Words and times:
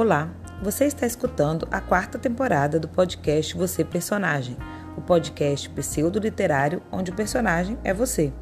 Olá, 0.00 0.32
você 0.62 0.84
está 0.84 1.08
escutando 1.08 1.66
a 1.72 1.80
quarta 1.80 2.20
temporada 2.20 2.78
do 2.78 2.86
podcast 2.86 3.56
Você 3.56 3.84
Personagem, 3.84 4.56
o 4.96 5.00
podcast 5.00 5.68
pseudo-literário 5.70 6.80
onde 6.92 7.10
o 7.10 7.16
personagem 7.16 7.76
é 7.82 7.92
você. 7.92 8.32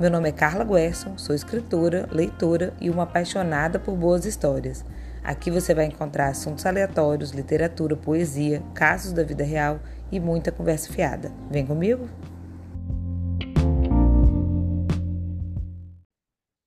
Meu 0.00 0.10
nome 0.10 0.30
é 0.30 0.32
Carla 0.32 0.64
Guerson, 0.64 1.18
sou 1.18 1.34
escritora, 1.34 2.08
leitora 2.10 2.72
e 2.80 2.88
uma 2.88 3.02
apaixonada 3.02 3.78
por 3.78 3.94
boas 3.94 4.24
histórias. 4.24 4.86
Aqui 5.22 5.50
você 5.50 5.74
vai 5.74 5.84
encontrar 5.84 6.28
assuntos 6.28 6.64
aleatórios, 6.64 7.32
literatura, 7.32 7.94
poesia, 7.94 8.62
casos 8.74 9.12
da 9.12 9.22
vida 9.22 9.44
real 9.44 9.78
e 10.10 10.18
muita 10.18 10.50
conversa 10.50 10.90
fiada. 10.90 11.30
Vem 11.50 11.66
comigo? 11.66 12.08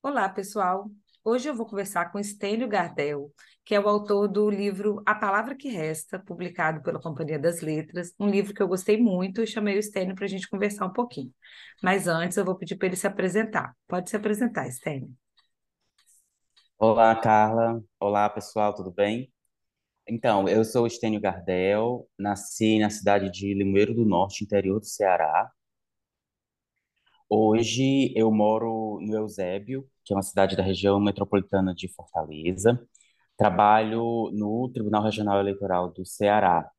Olá, 0.00 0.28
pessoal! 0.28 0.88
Hoje 1.22 1.50
eu 1.50 1.54
vou 1.54 1.66
conversar 1.66 2.10
com 2.10 2.18
Estênio 2.18 2.66
Gardel, 2.66 3.30
que 3.70 3.74
é 3.76 3.78
o 3.78 3.88
autor 3.88 4.26
do 4.26 4.50
livro 4.50 5.00
A 5.06 5.14
Palavra 5.14 5.54
que 5.54 5.68
Resta, 5.68 6.18
publicado 6.18 6.82
pela 6.82 7.00
Companhia 7.00 7.38
das 7.38 7.60
Letras, 7.60 8.12
um 8.18 8.28
livro 8.28 8.52
que 8.52 8.60
eu 8.60 8.66
gostei 8.66 9.00
muito 9.00 9.40
e 9.40 9.46
chamei 9.46 9.76
o 9.76 9.78
Estênio 9.78 10.16
para 10.16 10.24
a 10.24 10.28
gente 10.28 10.50
conversar 10.50 10.86
um 10.86 10.92
pouquinho. 10.92 11.32
Mas 11.80 12.08
antes 12.08 12.36
eu 12.36 12.44
vou 12.44 12.56
pedir 12.56 12.74
para 12.74 12.88
ele 12.88 12.96
se 12.96 13.06
apresentar. 13.06 13.72
Pode 13.86 14.10
se 14.10 14.16
apresentar, 14.16 14.66
Estênio. 14.66 15.12
Olá, 16.76 17.14
Carla. 17.14 17.80
Olá, 18.00 18.28
pessoal, 18.28 18.74
tudo 18.74 18.90
bem? 18.90 19.32
Então, 20.04 20.48
eu 20.48 20.64
sou 20.64 20.84
Estênio 20.84 21.20
Gardel, 21.20 22.08
nasci 22.18 22.80
na 22.80 22.90
cidade 22.90 23.30
de 23.30 23.54
Limoeiro 23.54 23.94
do 23.94 24.04
Norte, 24.04 24.42
interior 24.42 24.80
do 24.80 24.86
Ceará. 24.86 25.48
Hoje 27.28 28.12
eu 28.16 28.32
moro 28.32 28.98
no 29.00 29.14
Eusébio, 29.14 29.88
que 30.04 30.12
é 30.12 30.16
uma 30.16 30.24
cidade 30.24 30.56
da 30.56 30.62
região 30.64 30.98
metropolitana 30.98 31.72
de 31.72 31.86
Fortaleza. 31.86 32.84
Trabalho 33.40 34.30
no 34.34 34.68
Tribunal 34.70 35.02
Regional 35.02 35.40
Eleitoral 35.40 35.90
do 35.90 36.04
Ceará. 36.04 36.70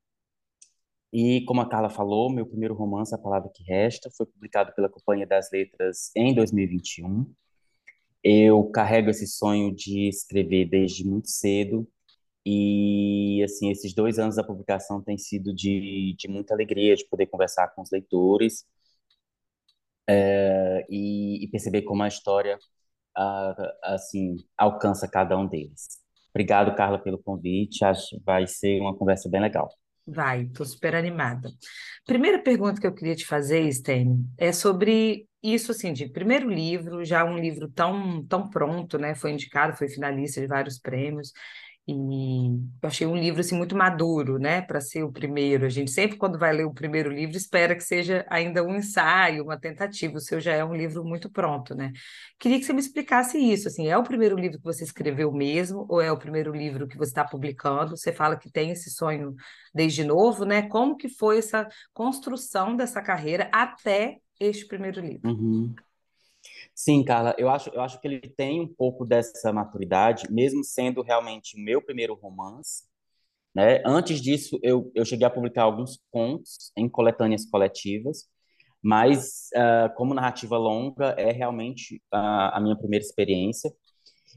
E, 1.12 1.44
como 1.44 1.60
a 1.60 1.68
Carla 1.68 1.90
falou, 1.90 2.32
meu 2.32 2.46
primeiro 2.46 2.72
romance, 2.72 3.12
A 3.12 3.18
Palavra 3.18 3.50
que 3.52 3.64
Resta, 3.64 4.08
foi 4.16 4.26
publicado 4.26 4.72
pela 4.72 4.88
Companhia 4.88 5.26
das 5.26 5.50
Letras 5.50 6.12
em 6.14 6.32
2021. 6.32 7.26
Eu 8.22 8.64
carrego 8.70 9.10
esse 9.10 9.26
sonho 9.26 9.74
de 9.74 10.08
escrever 10.08 10.66
desde 10.68 11.04
muito 11.04 11.28
cedo 11.30 11.84
e, 12.46 13.42
assim, 13.44 13.70
esses 13.72 13.92
dois 13.92 14.20
anos 14.20 14.36
da 14.36 14.44
publicação 14.44 15.02
têm 15.02 15.18
sido 15.18 15.52
de, 15.52 16.14
de 16.16 16.28
muita 16.28 16.54
alegria, 16.54 16.94
de 16.94 17.04
poder 17.08 17.26
conversar 17.26 17.68
com 17.74 17.82
os 17.82 17.90
leitores 17.90 18.64
é, 20.08 20.86
e, 20.88 21.44
e, 21.44 21.48
perceber 21.48 21.82
como 21.82 22.04
a 22.04 22.08
história, 22.08 22.56
ah, 23.16 23.74
assim, 23.84 24.36
alcança 24.56 25.08
cada 25.08 25.36
um 25.36 25.46
deles. 25.48 26.01
Obrigado, 26.34 26.74
Carla, 26.74 26.98
pelo 26.98 27.18
convite. 27.22 27.84
Acho 27.84 28.10
que 28.10 28.22
vai 28.24 28.46
ser 28.46 28.80
uma 28.80 28.96
conversa 28.96 29.28
bem 29.28 29.40
legal. 29.40 29.68
Vai, 30.06 30.42
estou 30.42 30.66
super 30.66 30.94
animada. 30.96 31.48
Primeira 32.04 32.42
pergunta 32.42 32.80
que 32.80 32.86
eu 32.86 32.94
queria 32.94 33.14
te 33.14 33.24
fazer, 33.24 33.70
Stênio, 33.72 34.24
é 34.36 34.50
sobre 34.52 35.28
isso, 35.42 35.70
assim, 35.70 35.92
de 35.92 36.08
primeiro 36.08 36.48
livro, 36.48 37.04
já 37.04 37.24
um 37.24 37.38
livro 37.38 37.68
tão, 37.68 38.24
tão 38.26 38.48
pronto, 38.50 38.98
né? 38.98 39.14
Foi 39.14 39.30
indicado, 39.30 39.76
foi 39.76 39.88
finalista 39.88 40.40
de 40.40 40.46
vários 40.48 40.78
prêmios. 40.78 41.32
E 41.86 41.92
eu 42.80 42.88
achei 42.88 43.06
um 43.06 43.16
livro 43.16 43.40
assim 43.40 43.56
muito 43.56 43.76
maduro, 43.76 44.38
né, 44.38 44.62
para 44.62 44.80
ser 44.80 45.02
o 45.02 45.10
primeiro. 45.10 45.66
A 45.66 45.68
gente 45.68 45.90
sempre 45.90 46.16
quando 46.16 46.38
vai 46.38 46.52
ler 46.52 46.64
o 46.64 46.72
primeiro 46.72 47.10
livro 47.10 47.36
espera 47.36 47.74
que 47.74 47.82
seja 47.82 48.24
ainda 48.30 48.62
um 48.62 48.76
ensaio, 48.76 49.42
uma 49.42 49.58
tentativa. 49.58 50.16
O 50.16 50.20
seu 50.20 50.40
já 50.40 50.52
é 50.52 50.64
um 50.64 50.74
livro 50.74 51.04
muito 51.04 51.28
pronto, 51.28 51.74
né? 51.74 51.90
Queria 52.38 52.58
que 52.58 52.64
você 52.64 52.72
me 52.72 52.80
explicasse 52.80 53.36
isso, 53.36 53.66
assim, 53.66 53.88
é 53.88 53.98
o 53.98 54.04
primeiro 54.04 54.36
livro 54.36 54.58
que 54.58 54.64
você 54.64 54.84
escreveu 54.84 55.32
mesmo 55.32 55.84
ou 55.88 56.00
é 56.00 56.12
o 56.12 56.18
primeiro 56.18 56.52
livro 56.54 56.86
que 56.86 56.96
você 56.96 57.10
está 57.10 57.24
publicando? 57.24 57.96
Você 57.96 58.12
fala 58.12 58.36
que 58.36 58.50
tem 58.50 58.70
esse 58.70 58.90
sonho 58.90 59.34
desde 59.74 60.04
novo, 60.04 60.44
né? 60.44 60.62
Como 60.62 60.96
que 60.96 61.08
foi 61.08 61.38
essa 61.38 61.66
construção 61.92 62.76
dessa 62.76 63.02
carreira 63.02 63.50
até 63.52 64.18
este 64.38 64.66
primeiro 64.66 65.00
livro? 65.00 65.28
Uhum. 65.30 65.74
Sim, 66.74 67.04
Carla, 67.04 67.34
eu 67.38 67.48
acho, 67.48 67.70
eu 67.70 67.80
acho 67.80 68.00
que 68.00 68.08
ele 68.08 68.20
tem 68.20 68.60
um 68.60 68.68
pouco 68.68 69.04
dessa 69.04 69.52
maturidade, 69.52 70.30
mesmo 70.30 70.64
sendo 70.64 71.02
realmente 71.02 71.56
o 71.56 71.60
meu 71.60 71.82
primeiro 71.82 72.14
romance. 72.14 72.84
Né? 73.54 73.82
Antes 73.84 74.20
disso, 74.20 74.58
eu, 74.62 74.90
eu 74.94 75.04
cheguei 75.04 75.26
a 75.26 75.30
publicar 75.30 75.64
alguns 75.64 76.00
contos 76.10 76.72
em 76.76 76.88
coletâneas 76.88 77.44
coletivas, 77.44 78.26
mas 78.82 79.48
uh, 79.54 79.94
como 79.94 80.14
narrativa 80.14 80.56
longa 80.56 81.14
é 81.18 81.30
realmente 81.30 81.96
uh, 82.12 82.50
a 82.52 82.60
minha 82.60 82.76
primeira 82.76 83.04
experiência. 83.04 83.70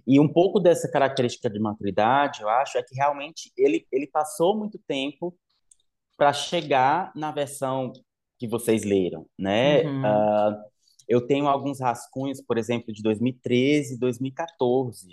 E 0.06 0.19
um 0.19 0.28
pouco 0.28 0.59
dessa 0.59 0.91
característica 0.91 1.50
de 1.50 1.59
maturidade, 1.59 2.41
eu 2.41 2.50
acho, 2.50 2.78
é 2.78 2.84
que 2.84 2.94
realmente 2.94 3.52
ele, 3.57 3.88
ele 3.91 4.07
passou 4.07 4.56
muito 4.56 4.78
tempo 4.85 5.35
para 6.17 6.31
chegar 6.34 7.12
na 7.16 7.31
versão 7.31 7.91
que 8.38 8.47
vocês 8.47 8.84
leram, 8.84 9.25
né? 9.40 9.84
Uhum. 9.84 10.02
Uh, 10.02 10.74
eu 11.07 11.25
tenho 11.25 11.47
alguns 11.47 11.79
rascunhos, 11.79 12.41
por 12.41 12.57
exemplo, 12.57 12.93
de 12.93 13.01
2013 13.01 13.95
e 13.95 13.99
2014, 13.99 15.07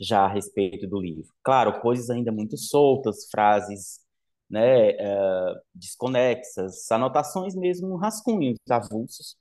já 0.00 0.24
a 0.24 0.28
respeito 0.28 0.86
do 0.86 1.00
livro. 1.00 1.32
Claro, 1.42 1.80
coisas 1.80 2.10
ainda 2.10 2.32
muito 2.32 2.56
soltas, 2.56 3.28
frases 3.30 4.00
né, 4.48 4.92
uh, 4.92 5.60
desconexas, 5.74 6.90
anotações 6.90 7.54
mesmo, 7.54 7.96
rascunhos 7.96 8.58
avulsos. 8.68 9.36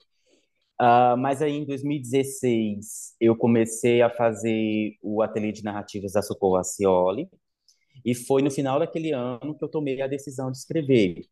Uh, 0.81 1.17
mas 1.17 1.41
aí, 1.41 1.53
em 1.57 1.65
2016, 1.65 3.15
eu 3.19 3.35
comecei 3.35 4.01
a 4.01 4.09
fazer 4.09 4.97
o 5.01 5.21
ateliê 5.21 5.51
de 5.51 5.63
narrativas 5.63 6.13
da 6.13 6.21
Socorro 6.21 6.55
Acioli, 6.57 7.29
e 8.05 8.15
foi 8.15 8.41
no 8.41 8.51
final 8.51 8.79
daquele 8.79 9.11
ano 9.11 9.57
que 9.57 9.63
eu 9.63 9.69
tomei 9.69 10.01
a 10.01 10.07
decisão 10.07 10.51
de 10.51 10.57
escrever 10.57 11.25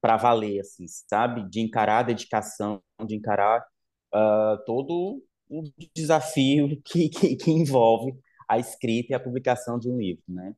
para 0.00 0.16
valer, 0.16 0.60
assim, 0.60 0.86
sabe? 0.88 1.48
De 1.48 1.60
encarar 1.60 2.00
a 2.00 2.04
dedicação, 2.04 2.82
de 3.06 3.14
encarar 3.14 3.60
uh, 4.14 4.64
todo 4.64 5.22
o 5.48 5.64
desafio 5.94 6.80
que, 6.84 7.08
que, 7.08 7.36
que, 7.36 7.50
envolve 7.50 8.14
a 8.48 8.58
escrita 8.58 9.12
e 9.12 9.14
a 9.14 9.20
publicação 9.20 9.78
de 9.78 9.88
um 9.88 9.98
livro, 9.98 10.22
né? 10.28 10.54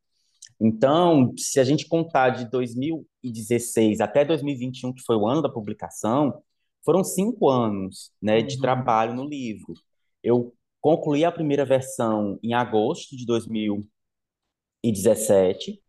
Então, 0.61 1.35
se 1.37 1.59
a 1.59 1.65
gente 1.65 1.89
contar 1.89 2.31
de 2.31 2.49
2016 2.51 4.01
até 4.01 4.25
2021, 4.25 4.93
que 4.95 5.03
foi 5.03 5.17
o 5.17 5.27
ano 5.27 5.43
da 5.43 5.49
publicação, 5.49 6.41
foram 6.85 7.03
cinco 7.03 7.49
anos, 7.49 8.13
né, 8.21 8.39
uhum. 8.39 8.47
de 8.47 8.61
trabalho 8.61 9.15
no 9.15 9.25
livro. 9.25 9.75
Eu 10.23 10.55
concluí 10.81 11.25
a 11.25 11.33
primeira 11.33 11.65
versão 11.65 12.39
em 12.43 12.55
agosto 12.55 13.17
de 13.17 13.27
2017, 13.27 15.82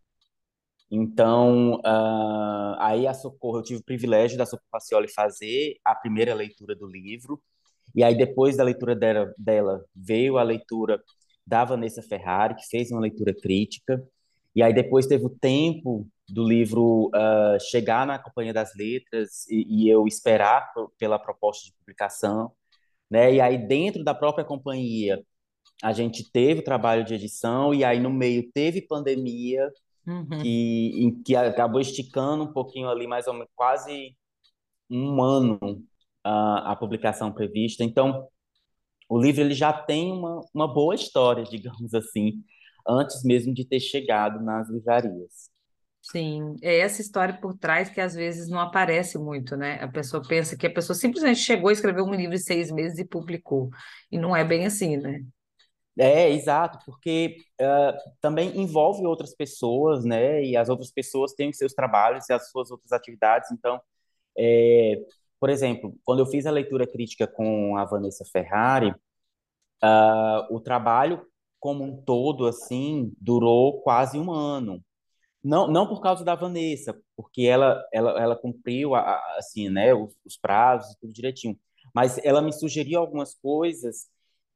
então, 0.95 1.79
uh, 1.79 2.75
aí 2.77 3.07
a 3.07 3.15
Socorro, 3.15 3.57
eu 3.57 3.63
tive 3.63 3.79
o 3.79 3.83
privilégio 3.83 4.37
da 4.37 4.45
Socorro 4.45 4.69
Facioli 4.71 5.07
fazer 5.07 5.77
a 5.83 5.95
primeira 5.95 6.35
leitura 6.35 6.75
do 6.75 6.85
livro, 6.85 7.41
e 7.95 8.03
aí 8.03 8.15
depois 8.15 8.57
da 8.57 8.63
leitura 8.63 8.95
dela, 8.95 9.33
dela 9.35 9.83
veio 9.95 10.37
a 10.37 10.43
leitura 10.43 11.01
da 11.47 11.65
Vanessa 11.65 12.03
Ferrari, 12.03 12.53
que 12.55 12.67
fez 12.67 12.91
uma 12.91 13.01
leitura 13.01 13.33
crítica, 13.33 14.07
e 14.55 14.61
aí 14.61 14.71
depois 14.71 15.07
teve 15.07 15.25
o 15.25 15.29
tempo 15.31 16.07
do 16.29 16.47
livro 16.47 17.07
uh, 17.07 17.59
chegar 17.71 18.05
na 18.05 18.19
Companhia 18.19 18.53
das 18.53 18.75
Letras 18.75 19.47
e, 19.49 19.85
e 19.85 19.89
eu 19.89 20.05
esperar 20.07 20.71
pela 20.99 21.17
proposta 21.17 21.65
de 21.65 21.73
publicação, 21.73 22.51
né? 23.09 23.33
E 23.33 23.41
aí 23.41 23.57
dentro 23.57 24.03
da 24.03 24.13
própria 24.13 24.45
companhia 24.45 25.19
a 25.81 25.91
gente 25.91 26.31
teve 26.31 26.61
o 26.61 26.63
trabalho 26.63 27.03
de 27.03 27.15
edição. 27.15 27.73
E 27.73 27.83
aí 27.83 27.99
no 27.99 28.09
meio 28.11 28.49
teve 28.53 28.81
pandemia 28.81 29.69
Uhum. 30.05 30.27
que, 30.41 31.21
que 31.25 31.35
acabou 31.35 31.79
esticando 31.79 32.43
um 32.43 32.51
pouquinho 32.51 32.89
ali, 32.89 33.07
mais 33.07 33.27
ou 33.27 33.33
menos, 33.33 33.49
quase 33.55 34.15
um 34.89 35.21
ano 35.21 35.59
a, 36.23 36.71
a 36.71 36.75
publicação 36.75 37.31
prevista. 37.31 37.83
Então, 37.83 38.27
o 39.09 39.21
livro 39.21 39.41
ele 39.41 39.53
já 39.53 39.71
tem 39.73 40.11
uma, 40.11 40.41
uma 40.53 40.73
boa 40.73 40.95
história, 40.95 41.43
digamos 41.49 41.93
assim, 41.93 42.43
antes 42.87 43.23
mesmo 43.23 43.53
de 43.53 43.65
ter 43.65 43.79
chegado 43.79 44.43
nas 44.43 44.69
livrarias. 44.69 45.51
Sim, 46.01 46.57
é 46.61 46.79
essa 46.79 47.01
história 47.01 47.39
por 47.39 47.57
trás 47.57 47.89
que 47.89 48.01
às 48.01 48.13
vezes 48.13 48.49
não 48.49 48.59
aparece 48.59 49.17
muito, 49.17 49.55
né? 49.55 49.81
A 49.81 49.87
pessoa 49.87 50.21
pensa 50.21 50.57
que 50.57 50.67
a 50.67 50.73
pessoa 50.73 50.95
simplesmente 50.95 51.39
chegou, 51.39 51.71
escreveu 51.71 52.03
um 52.03 52.13
livro 52.13 52.35
em 52.35 52.39
seis 52.39 52.69
meses 52.69 52.99
e 52.99 53.05
publicou. 53.05 53.69
E 54.11 54.17
não 54.17 54.35
é 54.35 54.43
bem 54.43 54.65
assim, 54.65 54.97
né? 54.97 55.23
É, 55.97 56.29
exato, 56.31 56.79
porque 56.85 57.37
uh, 57.61 57.95
também 58.19 58.59
envolve 58.59 59.05
outras 59.05 59.35
pessoas, 59.35 60.03
né? 60.03 60.43
E 60.43 60.57
as 60.57 60.67
outras 60.69 60.91
pessoas 60.91 61.33
têm 61.33 61.49
os 61.49 61.57
seus 61.57 61.73
trabalhos 61.73 62.27
e 62.29 62.33
as 62.33 62.49
suas 62.49 62.71
outras 62.71 62.91
atividades. 62.91 63.51
Então, 63.51 63.79
é, 64.37 64.95
por 65.39 65.49
exemplo, 65.49 65.95
quando 66.03 66.19
eu 66.19 66.25
fiz 66.25 66.45
a 66.45 66.51
leitura 66.51 66.87
crítica 66.87 67.27
com 67.27 67.77
a 67.77 67.85
Vanessa 67.85 68.25
Ferrari, 68.25 68.89
uh, 69.83 70.55
o 70.55 70.59
trabalho 70.59 71.25
como 71.59 71.83
um 71.83 71.95
todo, 72.03 72.47
assim, 72.47 73.13
durou 73.21 73.81
quase 73.83 74.19
um 74.19 74.31
ano. 74.31 74.83
Não, 75.43 75.67
não 75.67 75.87
por 75.87 76.01
causa 76.01 76.23
da 76.25 76.35
Vanessa, 76.35 76.99
porque 77.15 77.43
ela, 77.43 77.83
ela, 77.93 78.21
ela 78.21 78.35
cumpriu, 78.35 78.95
a, 78.95 79.21
assim, 79.37 79.69
né, 79.69 79.93
os, 79.93 80.15
os 80.25 80.37
prazos 80.37 80.93
e 80.93 80.99
tudo 80.99 81.13
direitinho. 81.13 81.57
Mas 81.93 82.17
ela 82.23 82.41
me 82.41 82.51
sugeriu 82.53 82.99
algumas 82.99 83.35
coisas 83.35 84.07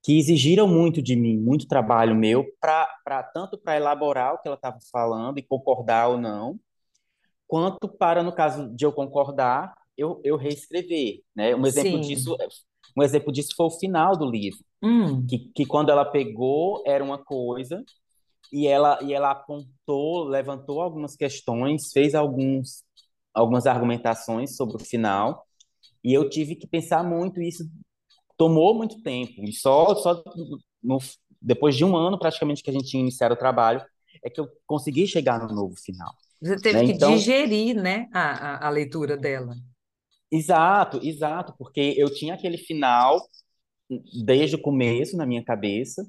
que 0.04 0.18
exigiram 0.18 0.68
muito 0.68 1.02
de 1.02 1.16
mim, 1.16 1.38
muito 1.38 1.68
trabalho 1.68 2.16
meu, 2.16 2.46
para 2.60 3.24
tanto 3.34 3.58
para 3.58 3.76
elaborar 3.76 4.34
o 4.34 4.38
que 4.40 4.48
ela 4.48 4.56
estava 4.56 4.80
falando 4.92 5.38
e 5.38 5.44
concordar 5.44 6.10
ou 6.10 6.18
não, 6.18 6.60
quanto 7.48 7.88
para, 7.88 8.24
no 8.24 8.34
caso 8.34 8.70
de 8.76 8.86
eu 8.86 8.92
concordar, 8.94 9.74
eu, 9.98 10.22
eu 10.24 10.38
reescrever. 10.38 11.22
Né? 11.36 11.56
Um 11.56 11.66
exemplo 11.66 12.00
Sim. 12.00 12.02
disso 12.02 12.38
um 12.96 13.04
exemplo 13.04 13.32
disso 13.32 13.54
foi 13.56 13.68
o 13.68 13.72
final 13.72 14.18
do 14.18 14.30
livro, 14.30 14.60
Hum, 14.82 15.26
que, 15.28 15.40
que 15.54 15.66
quando 15.66 15.90
ela 15.92 16.06
pegou 16.06 16.84
era 16.86 17.04
uma 17.04 17.18
coisa 17.18 17.84
e 18.52 18.68
ela 18.68 19.00
e 19.04 19.14
ela 19.14 19.32
apontou, 19.32 20.24
levantou 20.26 20.82
algumas 20.82 21.16
questões, 21.16 21.92
fez 21.92 22.16
alguns 22.16 22.84
algumas 23.34 23.68
argumentações 23.68 24.56
sobre 24.56 24.78
o 24.78 24.86
final 24.86 25.46
e 26.04 26.14
eu 26.14 26.30
tive 26.30 26.56
que 26.56 26.68
pensar 26.68 27.04
muito 27.04 27.42
isso 27.42 27.64
tomou 28.38 28.74
muito 28.74 29.02
tempo 29.02 29.44
e 29.44 29.52
só 29.52 29.96
só 29.96 30.24
no, 30.82 31.00
depois 31.42 31.76
de 31.76 31.84
um 31.84 31.96
ano 31.96 32.18
praticamente 32.18 32.64
que 32.64 32.70
a 32.70 32.74
gente 32.74 32.90
tinha 32.90 33.02
iniciado 33.02 33.34
o 33.34 33.38
trabalho 33.38 33.84
é 34.24 34.30
que 34.30 34.40
eu 34.40 34.48
consegui 34.66 35.08
chegar 35.08 35.40
no 35.40 35.54
novo 35.54 35.76
final, 35.76 36.14
você 36.42 36.56
teve 36.60 36.80
né? 36.80 36.86
que 36.86 36.92
Então 36.92 37.14
digerir, 37.14 37.76
né, 37.76 38.08
a, 38.14 38.22
a, 38.22 38.68
a 38.68 38.70
leitura 38.70 39.18
dela. 39.18 39.56
Exato, 40.32 41.00
exato, 41.04 41.54
porque 41.58 41.94
eu 41.98 42.14
tinha 42.14 42.34
aquele 42.34 42.58
final 42.58 43.22
desde 44.26 44.56
o 44.56 44.62
começo 44.62 45.16
na 45.16 45.26
minha 45.26 45.44
cabeça, 45.44 46.06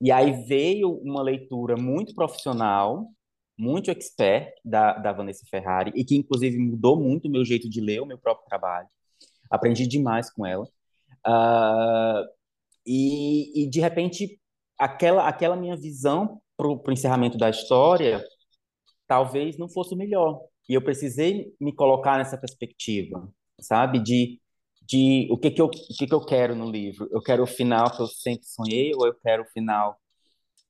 e 0.00 0.12
aí 0.12 0.44
veio 0.46 0.92
uma 0.98 1.22
leitura 1.22 1.76
muito 1.76 2.14
profissional, 2.14 3.08
muito 3.56 3.90
expert 3.90 4.52
da, 4.64 4.92
da 4.98 5.12
Vanessa 5.12 5.44
Ferrari, 5.50 5.92
e 5.94 6.04
que 6.04 6.14
inclusive 6.14 6.58
mudou 6.58 7.00
muito 7.00 7.26
o 7.26 7.30
meu 7.30 7.44
jeito 7.44 7.68
de 7.68 7.80
ler 7.80 8.00
o 8.00 8.06
meu 8.06 8.18
próprio 8.18 8.46
trabalho. 8.46 8.88
Aprendi 9.50 9.86
demais 9.86 10.30
com 10.30 10.46
ela. 10.46 10.68
Uh, 11.28 12.26
e, 12.86 13.64
e, 13.64 13.70
de 13.70 13.80
repente, 13.80 14.40
aquela, 14.78 15.28
aquela 15.28 15.56
minha 15.56 15.76
visão 15.76 16.40
para 16.56 16.66
o 16.66 16.82
encerramento 16.92 17.36
da 17.36 17.50
história 17.50 18.24
talvez 19.06 19.58
não 19.58 19.68
fosse 19.68 19.94
o 19.94 19.96
melhor. 19.96 20.40
E 20.68 20.74
eu 20.74 20.82
precisei 20.82 21.54
me 21.60 21.72
colocar 21.72 22.18
nessa 22.18 22.36
perspectiva, 22.36 23.28
sabe? 23.60 23.98
De, 23.98 24.40
de 24.82 25.28
o 25.30 25.38
que 25.38 25.50
que 25.50 25.60
eu, 25.60 25.66
o 25.66 25.70
que 25.70 26.06
que 26.06 26.14
eu 26.14 26.24
quero 26.24 26.54
no 26.54 26.70
livro. 26.70 27.08
Eu 27.10 27.22
quero 27.22 27.42
o 27.42 27.46
final 27.46 27.90
que 27.90 28.02
eu 28.02 28.06
sempre 28.06 28.46
sonhei 28.46 28.92
ou 28.94 29.06
eu 29.06 29.14
quero 29.14 29.42
o 29.42 29.48
final 29.48 29.98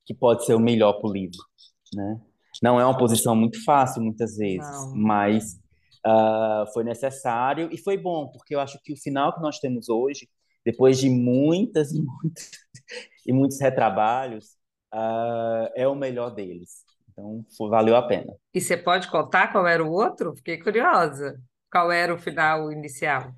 que 0.05 0.13
pode 0.13 0.45
ser 0.45 0.55
o 0.55 0.59
melhor 0.59 0.93
para 0.93 1.09
o 1.09 1.13
livro, 1.13 1.37
né? 1.93 2.19
Não 2.63 2.79
é 2.79 2.85
uma 2.85 2.97
posição 2.97 3.35
muito 3.35 3.63
fácil 3.63 4.01
muitas 4.01 4.35
vezes, 4.35 4.59
Não. 4.59 4.95
mas 4.95 5.53
uh, 6.05 6.71
foi 6.73 6.83
necessário 6.83 7.69
e 7.71 7.77
foi 7.77 7.95
bom, 7.95 8.27
porque 8.29 8.55
eu 8.55 8.59
acho 8.59 8.79
que 8.83 8.91
o 8.91 8.97
final 8.97 9.33
que 9.33 9.41
nós 9.41 9.59
temos 9.59 9.87
hoje, 9.87 10.27
depois 10.65 10.99
de 10.99 11.09
muitas 11.09 11.91
e 11.91 12.01
muitos, 12.01 12.51
e 13.25 13.33
muitos 13.33 13.59
retrabalhos, 13.59 14.55
uh, 14.93 15.69
é 15.75 15.87
o 15.87 15.95
melhor 15.95 16.31
deles. 16.31 16.83
Então, 17.11 17.45
valeu 17.69 17.95
a 17.95 18.01
pena. 18.01 18.33
E 18.53 18.61
você 18.61 18.77
pode 18.77 19.09
contar 19.09 19.51
qual 19.51 19.67
era 19.67 19.83
o 19.83 19.91
outro? 19.91 20.35
Fiquei 20.35 20.57
curiosa. 20.57 21.39
Qual 21.71 21.91
era 21.91 22.13
o 22.13 22.17
final 22.17 22.71
inicial? 22.71 23.31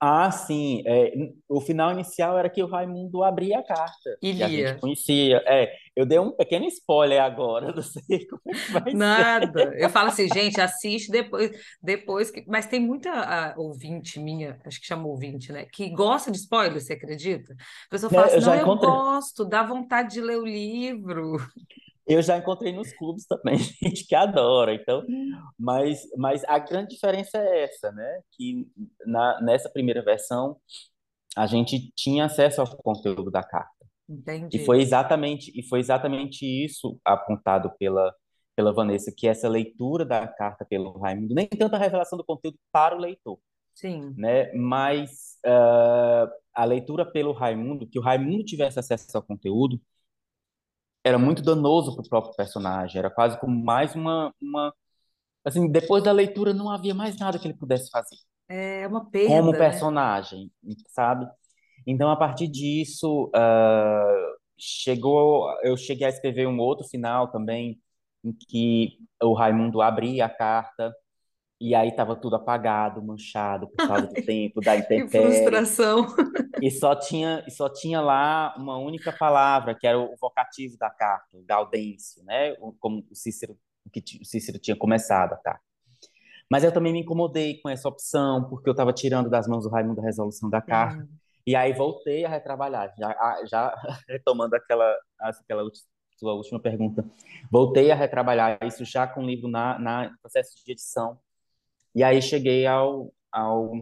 Ah, 0.00 0.30
sim. 0.30 0.82
É, 0.86 1.12
o 1.48 1.60
final 1.60 1.92
inicial 1.92 2.38
era 2.38 2.50
que 2.50 2.62
o 2.62 2.66
Raimundo 2.66 3.22
abria 3.22 3.60
a 3.60 3.62
carta, 3.62 4.16
que 4.20 4.42
a 4.42 4.48
gente 4.48 4.80
conhecia. 4.80 5.42
É, 5.46 5.72
eu 5.96 6.06
dei 6.06 6.18
um 6.18 6.32
pequeno 6.32 6.66
spoiler 6.66 7.22
agora, 7.22 7.72
não 7.74 7.82
sei 7.82 8.26
como 8.26 8.42
é 8.48 8.54
que 8.56 8.72
vai 8.72 8.96
ser. 8.96 9.28
Nada. 9.30 9.74
Eu 9.78 9.88
falo 9.88 10.08
assim, 10.08 10.28
gente, 10.28 10.60
assiste 10.60 11.10
depois, 11.10 11.50
depois 11.82 12.30
que. 12.30 12.44
Mas 12.46 12.66
tem 12.66 12.78
muita 12.80 13.54
ouvinte 13.56 14.20
minha, 14.20 14.60
acho 14.66 14.80
que 14.80 14.86
chama 14.86 15.06
ouvinte, 15.06 15.50
né? 15.52 15.64
Que 15.66 15.88
gosta 15.90 16.30
de 16.30 16.36
spoiler, 16.38 16.80
você 16.80 16.92
acredita? 16.92 17.54
A 17.54 17.88
pessoa 17.90 18.10
fala 18.12 18.26
Né, 18.26 18.28
assim: 18.28 18.38
Eu 18.38 18.42
não, 18.42 18.54
já 18.54 18.56
eu 18.56 18.66
encontrei, 18.66 19.02
gosto, 19.16 19.44
dá 19.44 19.62
vontade 19.62 20.14
de 20.14 20.20
ler 20.20 20.36
o 20.38 20.44
livro. 20.44 21.36
eu 22.06 22.20
já 22.22 22.36
encontrei 22.36 22.72
nos 22.72 22.92
clubes 22.92 23.26
também, 23.26 23.56
gente 23.82 24.06
que 24.06 24.14
adora. 24.14 24.74
Então, 24.74 25.04
mas, 25.58 26.00
mas 26.16 26.42
a 26.44 26.58
grande 26.58 26.94
diferença 26.94 27.38
é 27.38 27.64
essa, 27.64 27.92
né? 27.92 28.20
Que 28.32 28.66
na, 29.06 29.40
nessa 29.42 29.70
primeira 29.70 30.02
versão 30.04 30.56
a 31.36 31.46
gente 31.46 31.92
tinha 31.96 32.26
acesso 32.26 32.62
ao 32.62 32.76
conteúdo 32.78 33.30
da 33.30 33.42
carta. 33.44 33.71
E 34.52 34.58
Entendi. 34.58 34.58
foi 34.58 34.80
exatamente, 34.82 35.52
e 35.58 35.62
foi 35.62 35.80
exatamente 35.80 36.44
isso 36.46 36.98
apontado 37.04 37.70
pela, 37.78 38.14
pela 38.56 38.72
Vanessa, 38.72 39.12
que 39.16 39.26
essa 39.26 39.48
leitura 39.48 40.04
da 40.04 40.26
carta 40.28 40.64
pelo 40.64 40.98
Raimundo, 40.98 41.34
nem 41.34 41.48
tanto 41.48 41.74
a 41.76 41.78
revelação 41.78 42.18
do 42.18 42.24
conteúdo 42.24 42.58
para 42.72 42.96
o 42.96 43.00
leitor, 43.00 43.38
Sim. 43.74 44.16
né? 44.16 44.52
Mas 44.54 45.38
uh, 45.46 46.30
a 46.54 46.64
leitura 46.64 47.06
pelo 47.06 47.32
Raimundo, 47.32 47.88
que 47.88 47.98
o 47.98 48.02
Raimundo 48.02 48.44
tivesse 48.44 48.80
acesso 48.80 49.16
ao 49.16 49.22
conteúdo, 49.24 49.80
era 51.04 51.18
muito 51.18 51.42
danoso 51.42 51.94
para 51.94 52.04
o 52.04 52.08
próprio 52.08 52.34
personagem, 52.36 52.98
era 52.98 53.10
quase 53.10 53.38
como 53.40 53.62
mais 53.64 53.94
uma, 53.94 54.34
uma... 54.40 54.74
Assim, 55.44 55.70
depois 55.70 56.04
da 56.04 56.12
leitura 56.12 56.54
não 56.54 56.70
havia 56.70 56.94
mais 56.94 57.18
nada 57.18 57.38
que 57.38 57.46
ele 57.48 57.54
pudesse 57.58 57.90
fazer 57.90 58.16
É 58.48 58.86
uma 58.86 59.04
como 59.24 59.52
perda, 59.52 59.58
né? 59.58 59.58
personagem, 59.58 60.50
sabe? 60.88 61.26
Então, 61.86 62.10
a 62.10 62.16
partir 62.16 62.48
disso, 62.48 63.30
uh, 63.34 64.36
chegou, 64.58 65.48
eu 65.62 65.76
cheguei 65.76 66.06
a 66.06 66.10
escrever 66.10 66.46
um 66.46 66.58
outro 66.58 66.86
final 66.86 67.30
também, 67.30 67.80
em 68.24 68.32
que 68.32 68.98
o 69.22 69.32
Raimundo 69.34 69.82
abria 69.82 70.26
a 70.26 70.28
carta 70.28 70.94
e 71.60 71.74
aí 71.74 71.88
estava 71.88 72.16
tudo 72.16 72.36
apagado, 72.36 73.02
manchado 73.02 73.68
por 73.68 73.82
causa 73.84 74.06
do 74.08 74.16
tempo, 74.24 74.60
da 74.60 74.76
Que 74.90 75.02
intempérie, 75.04 75.10
frustração. 75.10 76.06
e 76.60 76.70
só 76.70 76.94
tinha, 76.94 77.44
e 77.46 77.50
só 77.50 77.68
tinha 77.68 78.00
lá 78.00 78.54
uma 78.56 78.78
única 78.78 79.12
palavra, 79.12 79.74
que 79.74 79.86
era 79.86 79.98
o 79.98 80.16
vocativo 80.20 80.76
da 80.78 80.90
carta, 80.90 81.36
o 81.36 81.42
gaudêncio, 81.44 82.22
né? 82.24 82.54
Como 82.80 83.04
o 83.10 83.14
Cícero, 83.14 83.56
que 83.92 84.00
o 84.20 84.24
Cícero 84.24 84.58
tinha 84.58 84.76
começado 84.76 85.32
a 85.34 85.36
carta. 85.36 85.62
Mas 86.50 86.64
eu 86.64 86.72
também 86.72 86.92
me 86.92 87.00
incomodei 87.00 87.60
com 87.60 87.68
essa 87.68 87.88
opção, 87.88 88.44
porque 88.48 88.68
eu 88.68 88.72
estava 88.72 88.92
tirando 88.92 89.30
das 89.30 89.48
mãos 89.48 89.64
do 89.64 89.70
Raimundo 89.70 90.00
a 90.00 90.04
resolução 90.04 90.50
da 90.50 90.60
carta. 90.60 91.02
Sim. 91.02 91.21
E 91.46 91.56
aí 91.56 91.72
voltei 91.72 92.24
a 92.24 92.28
retrabalhar, 92.28 92.92
já, 92.98 93.44
já 93.50 93.74
retomando 94.08 94.54
aquela, 94.54 94.96
aquela 95.18 95.62
sua 96.16 96.34
última 96.34 96.60
pergunta. 96.60 97.04
Voltei 97.50 97.90
a 97.90 97.96
retrabalhar 97.96 98.58
isso 98.62 98.84
já 98.84 99.06
com 99.06 99.22
o 99.22 99.26
livro 99.26 99.48
na, 99.48 99.78
na 99.78 100.14
processo 100.20 100.50
de 100.64 100.72
edição. 100.72 101.18
E 101.94 102.02
aí 102.04 102.22
cheguei 102.22 102.66
ao, 102.66 103.12
ao, 103.30 103.72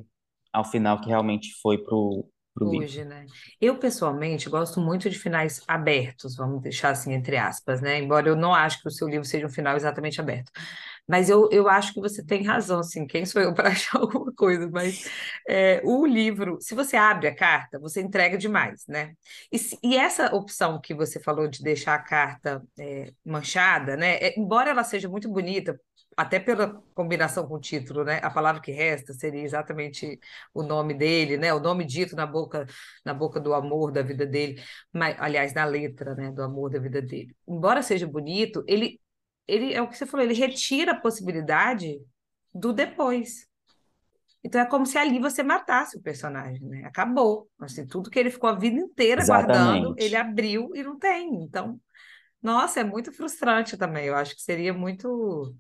ao 0.53 0.65
final 0.65 1.01
que 1.01 1.09
realmente 1.09 1.53
foi 1.61 1.79
pro, 1.79 2.27
pro 2.55 2.71
livro. 2.71 2.87
Hoje, 2.87 3.05
né? 3.05 3.27
Eu, 3.61 3.79
pessoalmente, 3.79 4.49
gosto 4.49 4.81
muito 4.81 5.09
de 5.09 5.19
finais 5.19 5.63
abertos, 5.69 6.35
vamos 6.35 6.63
deixar 6.63 6.91
assim, 6.91 7.13
entre 7.13 7.37
aspas, 7.37 7.81
né? 7.81 7.99
Embora 7.99 8.29
eu 8.29 8.37
não 8.37 8.55
acho 8.55 8.81
que 8.81 8.89
o 8.89 8.91
seu 8.91 9.07
livro 9.07 9.25
seja 9.25 9.47
um 9.47 9.51
final 9.51 9.77
exatamente 9.77 10.21
aberto. 10.21 10.51
Mas 11.11 11.29
eu, 11.29 11.49
eu 11.53 11.69
acho 11.69 11.93
que 11.95 12.01
você 12.01 12.25
tem 12.25 12.45
razão, 12.45 12.79
assim, 12.81 13.07
quem 13.07 13.27
sou 13.27 13.43
eu 13.43 13.53
para 13.55 13.71
achar 13.71 13.99
alguma 13.99 14.33
coisa? 14.33 14.69
Mas 14.71 15.01
é, 15.49 15.81
o 15.85 16.07
livro, 16.07 16.59
se 16.61 16.75
você 16.75 16.97
abre 16.97 17.29
a 17.29 17.35
carta, 17.35 17.79
você 17.79 18.01
entrega 18.01 18.39
demais, 18.39 18.85
né? 18.89 19.15
E, 19.51 19.59
se- 19.59 19.79
e 19.83 19.97
essa 19.97 20.35
opção 20.35 20.81
que 20.81 20.95
você 20.95 21.19
falou 21.21 21.49
de 21.49 21.63
deixar 21.63 21.95
a 21.95 21.99
carta 22.03 22.63
é, 22.79 23.13
manchada, 23.25 23.97
né? 23.97 24.17
É, 24.19 24.39
embora 24.39 24.71
ela 24.71 24.85
seja 24.85 25.09
muito 25.09 25.29
bonita, 25.29 25.79
até 26.17 26.39
pela 26.39 26.83
combinação 26.95 27.47
com 27.47 27.55
o 27.55 27.61
título, 27.61 28.05
né? 28.05 28.21
A 28.23 28.31
palavra 28.31 28.61
que 28.61 28.71
resta 28.73 29.13
seria 29.15 29.43
exatamente 29.43 30.19
o 30.55 30.63
nome 30.63 30.93
dele, 30.95 31.37
né? 31.37 31.53
O 31.55 31.61
nome 31.61 31.85
dito 31.85 32.15
na 32.17 32.27
boca, 32.27 32.67
na 33.05 33.15
boca 33.15 33.41
do 33.41 33.55
amor 33.55 33.91
da 33.93 34.03
vida 34.03 34.27
dele, 34.27 34.63
mas, 34.93 35.17
aliás, 35.19 35.55
na 35.55 35.65
letra, 35.65 36.15
né? 36.15 36.31
Do 36.33 36.43
amor 36.43 36.71
da 36.71 36.79
vida 36.79 37.01
dele. 37.03 37.35
Embora 37.49 37.83
seja 37.83 38.07
bonito, 38.07 38.63
ele 38.67 39.01
ele 39.51 39.75
é 39.75 39.83
o 39.83 39.89
que 39.89 39.97
você 39.99 40.07
falou, 40.07 40.25
ele 40.25 40.35
retira 40.35 40.93
a 40.93 41.01
possibilidade 41.01 42.01
do 42.55 42.73
depois. 42.73 43.49
Então 44.43 44.61
é 44.61 44.67
como 44.67 44.87
se 44.87 44.97
ali 44.99 45.19
você 45.19 45.43
matasse 45.43 45.97
o 45.99 46.03
personagem, 46.03 46.63
né? 46.69 46.85
Acabou. 46.87 47.49
Assim, 47.61 47.87
tudo 47.87 48.11
que 48.11 48.19
ele 48.19 48.31
ficou 48.31 48.49
a 48.51 48.55
vida 48.55 48.79
inteira 48.81 49.25
guardando, 49.25 49.95
ele 49.99 50.17
Exatamente. 50.17 50.17
abriu 50.17 50.71
e 50.75 50.83
não 50.83 50.99
tem. 50.99 51.35
Então, 51.43 51.81
nossa, 52.43 52.81
é 52.81 52.85
muito 52.85 53.13
frustrante 53.13 53.77
também. 53.79 54.07
Eu 54.07 54.17
acho 54.17 54.35
que 54.37 54.43
seria 54.43 54.75
muito 54.75 55.55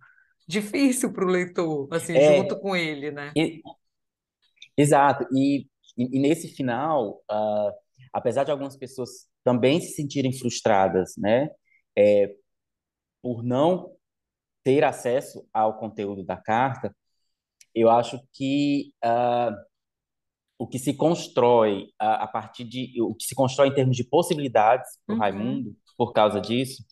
difícil 0.48 1.12
para 1.12 1.24
o 1.24 1.28
leitor, 1.28 1.88
assim, 1.92 2.20
junto 2.20 2.56
É, 2.56 2.60
com 2.60 2.76
ele, 2.76 3.10
né? 3.12 3.36
e- 3.36 3.62
exato. 4.76 5.26
E, 5.32 5.66
e, 5.96 6.18
nesse 6.20 6.48
final, 6.48 7.22
ah, 7.30 7.72
apesar 8.12 8.44
de 8.44 8.50
algumas 8.50 8.76
pessoas 8.76 9.28
também 9.44 9.80
se 9.80 9.94
sentirem 9.94 10.32
frustradas, 10.32 11.14
né, 11.16 11.48
é, 11.96 12.34
por 13.22 13.42
não 13.42 13.92
ter 14.62 14.84
acesso 14.84 15.46
ao 15.52 15.78
conteúdo 15.78 16.24
da 16.24 16.36
carta, 16.36 16.94
eu 17.74 17.90
acho 17.90 18.20
que 18.32 18.92
ah, 19.02 19.54
o 20.58 20.66
que 20.66 20.78
se 20.78 20.94
constrói 20.94 21.88
a, 21.98 22.24
a 22.24 22.28
partir 22.28 22.64
de 22.64 23.00
o 23.00 23.14
que 23.14 23.24
se 23.24 23.34
constrói 23.34 23.68
em 23.68 23.74
termos 23.74 23.96
de 23.96 24.04
possibilidades 24.04 24.90
para 25.06 25.14
Uhum. 25.14 25.20
Raimundo 25.20 25.76
por 25.96 26.12
causa 26.12 26.40
disso 26.40 26.84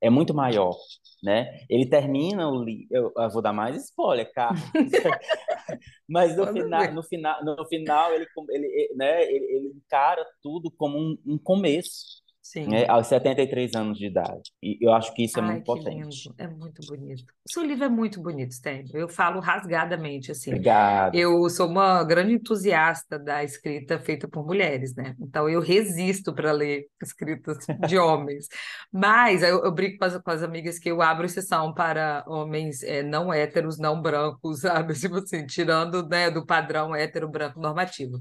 é 0.00 0.08
muito 0.08 0.32
maior, 0.32 0.74
né? 1.22 1.64
Ele 1.68 1.86
termina 1.86 2.48
o 2.48 2.64
livro, 2.64 2.86
eu, 2.90 3.12
eu, 3.14 3.30
vou 3.30 3.42
dar 3.42 3.52
mais 3.52 3.76
spoiler, 3.76 4.32
cara. 4.32 4.54
Mas 6.08 6.34
no 6.36 6.46
final, 6.46 6.92
no 6.94 7.02
final, 7.02 7.44
no 7.44 7.66
final 7.66 8.12
ele, 8.14 8.26
ele, 8.48 8.94
né, 8.96 9.22
ele, 9.24 9.44
ele 9.44 9.68
encara 9.76 10.24
tudo 10.42 10.70
como 10.70 10.98
um, 10.98 11.18
um 11.26 11.38
começo, 11.38 12.22
Sim. 12.50 12.66
Né, 12.66 12.84
aos 12.88 13.06
73 13.06 13.76
anos 13.76 13.96
de 13.96 14.06
idade. 14.06 14.50
E 14.60 14.76
eu 14.80 14.92
acho 14.92 15.14
que 15.14 15.22
isso 15.22 15.38
é 15.38 15.42
Ai, 15.42 15.52
muito 15.52 15.64
potente. 15.66 16.28
Lindo. 16.28 16.34
É 16.36 16.48
muito 16.48 16.84
bonito. 16.84 17.22
O 17.22 17.52
seu 17.52 17.62
livro 17.62 17.84
é 17.84 17.88
muito 17.88 18.20
bonito, 18.20 18.52
Stênio. 18.52 18.90
Eu 18.92 19.08
falo 19.08 19.38
rasgadamente, 19.38 20.32
assim. 20.32 20.50
Obrigado. 20.50 21.14
Eu 21.14 21.48
sou 21.48 21.68
uma 21.68 22.02
grande 22.02 22.32
entusiasta 22.32 23.20
da 23.20 23.44
escrita 23.44 24.00
feita 24.00 24.26
por 24.26 24.44
mulheres, 24.44 24.96
né? 24.96 25.14
Então 25.20 25.48
eu 25.48 25.60
resisto 25.60 26.34
para 26.34 26.50
ler 26.50 26.88
escritas 27.00 27.58
de 27.86 27.96
homens. 28.02 28.48
Mas 28.92 29.44
eu, 29.44 29.64
eu 29.64 29.70
brinco 29.70 29.98
com 29.98 30.06
as, 30.06 30.18
com 30.18 30.30
as, 30.32 30.42
amigas 30.42 30.76
que 30.76 30.90
eu 30.90 31.00
abro 31.00 31.26
exceção 31.26 31.72
para 31.72 32.24
homens 32.26 32.82
é, 32.82 33.00
não 33.00 33.32
héteros, 33.32 33.78
não 33.78 34.02
brancos, 34.02 34.62
sabe? 34.66 34.94
Tipo 34.94 35.18
assim, 35.18 35.46
tirando 35.46 36.04
né, 36.08 36.28
do 36.32 36.44
padrão 36.44 36.96
hétero 36.96 37.28
branco 37.28 37.60
normativo. 37.60 38.18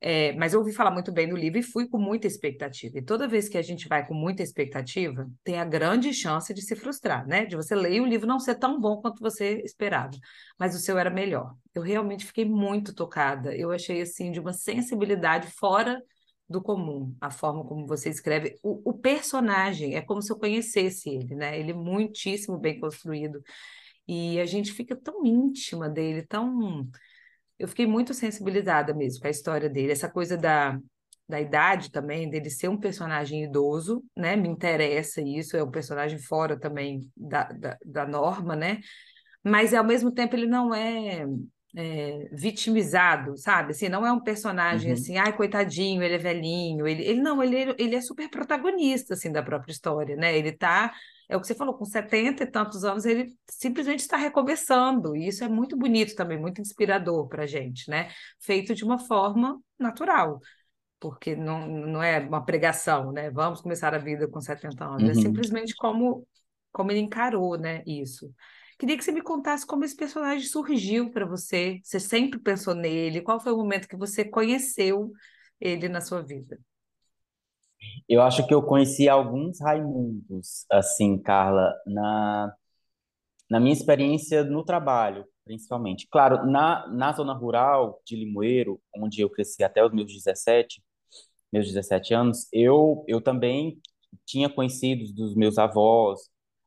É, 0.00 0.32
mas 0.34 0.52
eu 0.54 0.60
ouvi 0.60 0.72
falar 0.72 0.92
muito 0.92 1.10
bem 1.10 1.28
do 1.28 1.36
livro 1.36 1.58
e 1.58 1.62
fui 1.62 1.88
com 1.88 1.98
muita 1.98 2.26
expectativa. 2.26 2.98
E 2.98 3.02
toda 3.02 3.26
vez 3.26 3.48
que 3.48 3.58
a 3.58 3.62
gente 3.62 3.88
vai 3.88 4.06
com 4.06 4.14
muita 4.14 4.42
expectativa, 4.44 5.28
tem 5.42 5.58
a 5.58 5.64
grande 5.64 6.12
chance 6.14 6.54
de 6.54 6.62
se 6.62 6.76
frustrar, 6.76 7.26
né? 7.26 7.44
De 7.44 7.56
você 7.56 7.74
ler 7.74 8.00
o 8.00 8.06
livro 8.06 8.26
não 8.26 8.38
ser 8.38 8.54
tão 8.54 8.80
bom 8.80 9.00
quanto 9.00 9.20
você 9.20 9.60
esperava, 9.64 10.12
mas 10.58 10.74
o 10.76 10.78
seu 10.78 10.96
era 10.98 11.10
melhor. 11.10 11.52
Eu 11.74 11.82
realmente 11.82 12.24
fiquei 12.24 12.44
muito 12.44 12.94
tocada. 12.94 13.54
Eu 13.56 13.72
achei 13.72 14.00
assim 14.00 14.30
de 14.30 14.38
uma 14.38 14.52
sensibilidade 14.52 15.48
fora 15.48 16.00
do 16.48 16.62
comum, 16.62 17.14
a 17.20 17.30
forma 17.30 17.64
como 17.66 17.86
você 17.86 18.08
escreve. 18.08 18.54
O, 18.62 18.90
o 18.90 18.94
personagem 18.94 19.96
é 19.96 20.00
como 20.00 20.22
se 20.22 20.32
eu 20.32 20.38
conhecesse 20.38 21.10
ele, 21.10 21.34
né? 21.34 21.58
Ele 21.58 21.72
é 21.72 21.74
muitíssimo 21.74 22.56
bem 22.56 22.78
construído. 22.78 23.42
E 24.06 24.40
a 24.40 24.46
gente 24.46 24.72
fica 24.72 24.96
tão 24.96 25.26
íntima 25.26 25.88
dele, 25.88 26.22
tão 26.26 26.88
eu 27.58 27.68
fiquei 27.68 27.86
muito 27.86 28.14
sensibilizada 28.14 28.94
mesmo 28.94 29.20
com 29.20 29.26
a 29.26 29.30
história 29.30 29.68
dele, 29.68 29.92
essa 29.92 30.08
coisa 30.08 30.36
da, 30.36 30.78
da 31.28 31.40
idade 31.40 31.90
também, 31.90 32.30
dele 32.30 32.48
ser 32.48 32.68
um 32.68 32.78
personagem 32.78 33.44
idoso, 33.44 34.02
né? 34.16 34.36
Me 34.36 34.48
interessa 34.48 35.20
isso, 35.20 35.56
é 35.56 35.62
um 35.62 35.70
personagem 35.70 36.18
fora 36.18 36.58
também 36.58 37.10
da, 37.16 37.44
da, 37.44 37.78
da 37.84 38.06
norma, 38.06 38.56
né? 38.56 38.80
Mas 39.42 39.74
ao 39.74 39.84
mesmo 39.84 40.10
tempo 40.10 40.36
ele 40.36 40.46
não 40.46 40.74
é, 40.74 41.26
é 41.76 42.28
vitimizado, 42.32 43.36
sabe? 43.36 43.72
Assim, 43.72 43.88
não 43.88 44.06
é 44.06 44.12
um 44.12 44.22
personagem 44.22 44.88
uhum. 44.92 44.94
assim, 44.94 45.18
ai, 45.18 45.36
coitadinho, 45.36 46.02
ele 46.02 46.14
é 46.14 46.18
velhinho, 46.18 46.86
ele, 46.86 47.02
ele 47.02 47.20
não, 47.20 47.42
ele, 47.42 47.74
ele 47.78 47.96
é 47.96 48.00
super 48.00 48.28
protagonista 48.30 49.14
assim 49.14 49.30
da 49.30 49.42
própria 49.42 49.72
história, 49.72 50.16
né? 50.16 50.36
Ele 50.36 50.52
tá 50.52 50.92
é 51.28 51.36
o 51.36 51.40
que 51.40 51.46
você 51.46 51.54
falou, 51.54 51.74
com 51.74 51.84
70 51.84 52.42
e 52.42 52.46
tantos 52.46 52.84
anos, 52.84 53.04
ele 53.04 53.36
simplesmente 53.48 54.00
está 54.00 54.16
recomeçando. 54.16 55.14
E 55.14 55.28
isso 55.28 55.44
é 55.44 55.48
muito 55.48 55.76
bonito 55.76 56.14
também, 56.14 56.38
muito 56.38 56.60
inspirador 56.60 57.28
para 57.28 57.42
a 57.42 57.46
gente, 57.46 57.90
né? 57.90 58.10
Feito 58.40 58.74
de 58.74 58.82
uma 58.84 58.98
forma 58.98 59.60
natural, 59.78 60.40
porque 60.98 61.36
não, 61.36 61.66
não 61.68 62.02
é 62.02 62.18
uma 62.20 62.44
pregação, 62.44 63.12
né? 63.12 63.30
Vamos 63.30 63.60
começar 63.60 63.94
a 63.94 63.98
vida 63.98 64.26
com 64.26 64.40
70 64.40 64.84
anos. 64.84 65.02
É 65.02 65.06
uhum. 65.06 65.10
É 65.10 65.14
simplesmente 65.14 65.74
como, 65.76 66.26
como 66.72 66.90
ele 66.90 67.00
encarou, 67.00 67.58
né? 67.58 67.82
Isso. 67.86 68.32
Queria 68.78 68.96
que 68.96 69.04
você 69.04 69.12
me 69.12 69.22
contasse 69.22 69.66
como 69.66 69.84
esse 69.84 69.96
personagem 69.96 70.46
surgiu 70.46 71.10
para 71.10 71.26
você. 71.26 71.80
Você 71.82 72.00
sempre 72.00 72.38
pensou 72.38 72.74
nele? 72.74 73.20
Qual 73.20 73.40
foi 73.40 73.52
o 73.52 73.56
momento 73.56 73.88
que 73.88 73.96
você 73.96 74.24
conheceu 74.24 75.12
ele 75.60 75.88
na 75.88 76.00
sua 76.00 76.22
vida? 76.22 76.58
Eu 78.08 78.22
acho 78.22 78.46
que 78.46 78.54
eu 78.54 78.62
conheci 78.62 79.08
alguns 79.08 79.60
Raimundos, 79.60 80.64
assim, 80.70 81.18
Carla, 81.18 81.74
na, 81.86 82.52
na 83.50 83.60
minha 83.60 83.72
experiência 83.72 84.44
no 84.44 84.64
trabalho, 84.64 85.24
principalmente. 85.44 86.08
Claro, 86.10 86.46
na, 86.46 86.86
na 86.88 87.12
zona 87.12 87.32
rural 87.32 88.00
de 88.04 88.16
Limoeiro, 88.16 88.80
onde 88.96 89.20
eu 89.20 89.30
cresci 89.30 89.62
até 89.64 89.84
os 89.84 89.92
meus 89.92 90.12
17, 90.12 90.82
meus 91.52 91.66
17 91.66 92.14
anos, 92.14 92.48
eu, 92.52 93.04
eu 93.08 93.20
também 93.20 93.80
tinha 94.26 94.48
conhecidos 94.48 95.12
dos 95.12 95.34
meus 95.34 95.58
avós, 95.58 96.20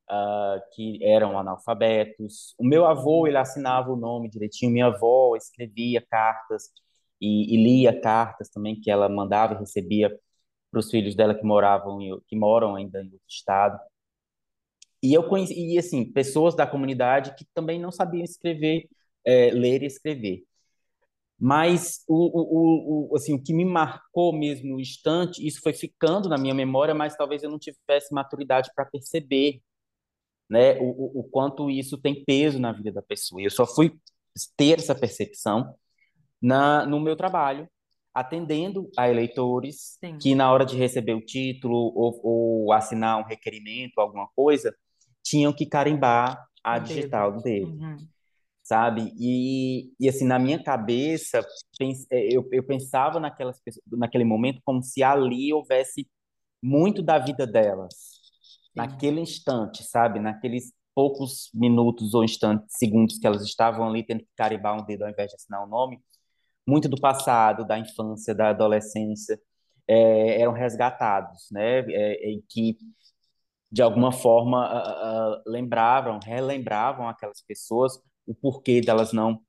uh, 0.09 0.61
que 0.73 1.03
eram 1.03 1.37
analfabetos. 1.39 2.53
O 2.59 2.65
meu 2.65 2.85
avô, 2.85 3.27
ele 3.27 3.37
assinava 3.37 3.91
o 3.91 3.95
nome 3.95 4.29
direitinho, 4.29 4.71
minha 4.71 4.87
avó 4.87 5.35
escrevia 5.35 6.05
cartas 6.09 6.71
e, 7.19 7.55
e 7.55 7.63
lia 7.63 7.99
cartas 7.99 8.49
também 8.49 8.79
que 8.79 8.91
ela 8.91 9.07
mandava 9.09 9.53
e 9.53 9.59
recebia 9.59 10.11
para 10.71 10.79
os 10.79 10.89
filhos 10.89 11.15
dela 11.15 11.35
que 11.35 11.43
moravam 11.43 11.99
que 12.27 12.35
moram 12.35 12.75
ainda 12.75 13.01
em 13.01 13.11
outro 13.11 13.27
estado. 13.29 13.79
E 15.03 15.13
eu 15.13 15.27
conheci, 15.27 15.53
e 15.53 15.77
assim, 15.77 16.05
pessoas 16.11 16.55
da 16.55 16.65
comunidade 16.67 17.35
que 17.35 17.45
também 17.53 17.79
não 17.79 17.91
sabiam 17.91 18.23
escrever, 18.23 18.87
é, 19.25 19.51
ler 19.51 19.83
e 19.83 19.87
escrever. 19.87 20.43
Mas 21.39 22.03
o, 22.07 22.15
o, 22.15 23.11
o, 23.11 23.15
assim, 23.15 23.33
o 23.33 23.41
que 23.41 23.51
me 23.51 23.65
marcou 23.65 24.31
mesmo 24.31 24.73
no 24.73 24.79
instante, 24.79 25.45
isso 25.45 25.59
foi 25.61 25.73
ficando 25.73 26.29
na 26.29 26.37
minha 26.37 26.53
memória, 26.53 26.93
mas 26.93 27.15
talvez 27.15 27.41
eu 27.41 27.49
não 27.49 27.57
tivesse 27.57 28.13
maturidade 28.13 28.69
para 28.75 28.85
perceber 28.85 29.59
né, 30.47 30.77
o, 30.79 31.21
o, 31.21 31.23
quanto 31.23 31.69
isso 31.69 31.97
tem 31.97 32.23
peso 32.23 32.59
na 32.59 32.71
vida 32.71 32.91
da 32.91 33.01
pessoa. 33.01 33.41
Eu 33.41 33.49
só 33.49 33.65
fui 33.65 33.97
ter 34.55 34.77
essa 34.79 34.93
percepção 34.93 35.75
na, 36.41 36.85
no 36.85 36.99
meu 36.99 37.15
trabalho, 37.15 37.67
atendendo 38.13 38.89
a 38.97 39.09
eleitores 39.09 39.97
Sim. 39.99 40.17
que, 40.17 40.35
na 40.35 40.51
hora 40.51 40.65
de 40.65 40.77
receber 40.77 41.13
o 41.13 41.25
título 41.25 41.75
ou, 41.75 42.21
ou, 42.23 42.73
assinar 42.73 43.19
um 43.19 43.23
requerimento, 43.23 43.99
alguma 43.99 44.27
coisa, 44.35 44.75
tinham 45.23 45.53
que 45.53 45.65
carimbar 45.65 46.45
a 46.63 46.77
digital 46.79 47.31
dedo. 47.31 47.43
dele. 47.43 47.65
Uhum. 47.65 47.97
Sabe? 48.63 49.11
E, 49.17 49.91
e, 49.99 50.07
assim, 50.07 50.25
na 50.25 50.37
minha 50.37 50.61
cabeça, 50.61 51.45
é, 52.11 52.35
eu, 52.35 52.47
eu 52.51 52.63
pensava 52.63 53.19
naquelas, 53.19 53.59
naquele 53.87 54.23
momento 54.23 54.61
como 54.63 54.83
se 54.83 55.01
ali 55.03 55.51
houvesse 55.53 56.07
muito 56.61 57.01
da 57.01 57.17
vida 57.17 57.47
delas. 57.47 57.93
Sim. 57.93 58.71
Naquele 58.75 59.19
instante, 59.19 59.83
sabe? 59.83 60.19
Naqueles 60.19 60.71
poucos 60.93 61.49
minutos 61.53 62.13
ou 62.13 62.23
instantes, 62.23 62.75
segundos 62.77 63.17
que 63.17 63.25
elas 63.25 63.43
estavam 63.43 63.87
ali 63.87 64.03
tendo 64.03 64.19
que 64.19 64.29
carimbar 64.35 64.79
um 64.79 64.85
dedo 64.85 65.03
ao 65.03 65.09
invés 65.09 65.29
de 65.29 65.35
assinar 65.35 65.61
o 65.63 65.65
um 65.65 65.69
nome, 65.69 65.99
muito 66.67 66.87
do 66.89 66.99
passado, 66.99 67.65
da 67.65 67.77
infância, 67.79 68.35
da 68.35 68.49
adolescência, 68.49 69.39
é, 69.87 70.41
eram 70.41 70.53
resgatados, 70.53 71.47
né? 71.51 71.79
É, 71.89 72.31
em 72.31 72.43
que, 72.49 72.77
de 73.71 73.81
alguma 73.81 74.11
forma, 74.11 75.41
lembravam, 75.45 76.19
relembravam 76.23 77.07
aquelas 77.07 77.41
pessoas 77.41 77.99
o 78.27 78.35
porquê 78.35 78.81
delas 78.81 79.13
não 79.13 79.41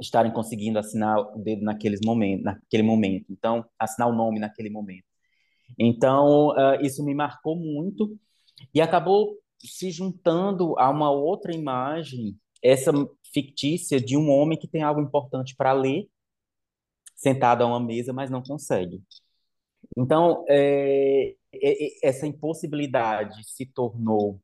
estarem 0.00 0.32
conseguindo 0.32 0.78
assinar 0.78 1.18
o 1.18 1.38
dedo 1.38 1.62
naqueles 1.62 2.00
momentos, 2.04 2.44
naquele 2.44 2.82
momento. 2.82 3.26
Então, 3.30 3.64
assinar 3.78 4.08
o 4.08 4.14
nome 4.14 4.38
naquele 4.38 4.70
momento. 4.70 5.04
Então, 5.78 6.48
uh, 6.48 6.80
isso 6.82 7.04
me 7.04 7.14
marcou 7.14 7.56
muito 7.56 8.16
e 8.72 8.80
acabou 8.80 9.36
se 9.58 9.90
juntando 9.90 10.78
a 10.78 10.90
uma 10.90 11.10
outra 11.10 11.54
imagem, 11.54 12.36
essa 12.62 12.92
fictícia 13.32 14.00
de 14.00 14.16
um 14.16 14.30
homem 14.30 14.58
que 14.58 14.68
tem 14.68 14.82
algo 14.82 15.00
importante 15.00 15.54
para 15.56 15.72
ler 15.72 16.06
sentado 17.14 17.62
a 17.62 17.66
uma 17.66 17.80
mesa, 17.80 18.12
mas 18.12 18.30
não 18.30 18.42
consegue. 18.42 19.02
Então, 19.96 20.44
é, 20.48 21.34
é, 21.52 22.08
essa 22.08 22.26
impossibilidade 22.26 23.44
se 23.44 23.66
tornou 23.66 24.40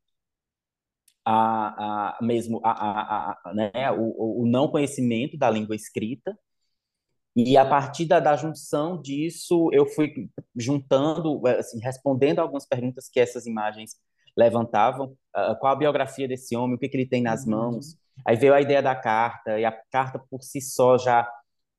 a, 1.25 2.17
a 2.17 2.23
mesmo 2.23 2.59
a, 2.63 2.71
a, 2.71 3.31
a 3.45 3.53
né, 3.53 3.91
o, 3.91 4.41
o, 4.43 4.45
não 4.47 4.67
conhecimento 4.69 5.37
da 5.37 5.49
língua 5.49 5.75
escrita, 5.75 6.37
e 7.35 7.55
a 7.55 7.65
partir 7.65 8.05
da, 8.05 8.19
da 8.19 8.35
junção 8.35 9.01
disso, 9.01 9.69
eu 9.71 9.85
fui 9.85 10.29
juntando, 10.55 11.41
assim, 11.47 11.79
respondendo 11.79 12.39
algumas 12.39 12.65
perguntas 12.65 13.07
que 13.09 13.19
essas 13.19 13.45
imagens 13.45 13.95
levantavam, 14.35 15.15
uh, 15.35 15.55
qual 15.59 15.73
a 15.73 15.77
biografia 15.77 16.27
desse 16.27 16.55
homem, 16.57 16.75
o 16.75 16.79
que, 16.79 16.89
que 16.89 16.97
ele 16.97 17.07
tem 17.07 17.21
nas 17.21 17.45
uhum. 17.45 17.51
mãos. 17.51 17.97
Aí 18.25 18.35
veio 18.35 18.53
a 18.53 18.61
ideia 18.61 18.81
da 18.81 18.95
carta, 18.95 19.57
e 19.59 19.63
a 19.63 19.71
carta 19.71 20.19
por 20.19 20.43
si 20.43 20.59
só 20.59 20.97
já 20.97 21.27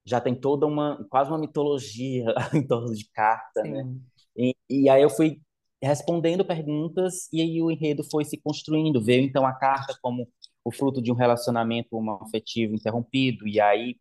já 0.04 0.20
tem 0.20 0.34
toda 0.34 0.66
uma, 0.66 1.04
quase 1.08 1.30
uma 1.30 1.38
mitologia 1.38 2.24
em 2.54 2.66
torno 2.66 2.94
de 2.94 3.08
carta, 3.10 3.62
né? 3.62 3.82
Sim. 3.82 3.88
né? 3.88 4.00
E, 4.36 4.56
e 4.68 4.88
aí 4.88 5.02
eu 5.02 5.10
fui 5.10 5.40
respondendo 5.82 6.44
perguntas 6.44 7.28
e 7.32 7.40
aí 7.40 7.60
o 7.60 7.70
enredo 7.70 8.02
foi 8.04 8.24
se 8.24 8.36
construindo. 8.38 9.02
Veio 9.02 9.22
então 9.22 9.46
a 9.46 9.52
carta 9.52 9.96
como 10.00 10.28
o 10.64 10.72
fruto 10.72 11.02
de 11.02 11.10
um 11.10 11.14
relacionamento 11.14 11.98
afetivo 12.20 12.74
interrompido 12.74 13.46
e 13.48 13.60
aí 13.60 13.96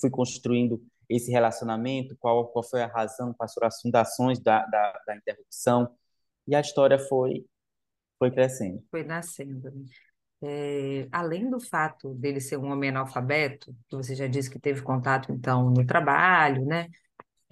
fui 0.00 0.10
construindo 0.10 0.82
esse 1.08 1.30
relacionamento, 1.30 2.16
qual, 2.18 2.48
qual 2.48 2.62
foi 2.62 2.82
a 2.82 2.86
razão, 2.86 3.34
quais 3.34 3.52
foram 3.52 3.68
as 3.68 3.80
fundações 3.80 4.38
da, 4.40 4.64
da, 4.66 5.02
da 5.06 5.16
interrupção 5.16 5.88
e 6.46 6.54
a 6.54 6.60
história 6.60 6.98
foi 6.98 7.44
foi 8.18 8.30
crescendo. 8.30 8.80
Foi 8.88 9.02
nascendo. 9.02 9.72
É, 10.42 11.06
além 11.12 11.48
do 11.48 11.60
fato 11.60 12.14
dele 12.14 12.40
ser 12.40 12.56
um 12.56 12.72
homem 12.72 12.90
analfabeto, 12.90 13.72
que 13.88 13.96
você 13.96 14.14
já 14.14 14.26
disse 14.26 14.50
que 14.50 14.58
teve 14.58 14.82
contato, 14.82 15.30
então, 15.32 15.70
no 15.70 15.86
trabalho, 15.86 16.64
né? 16.64 16.88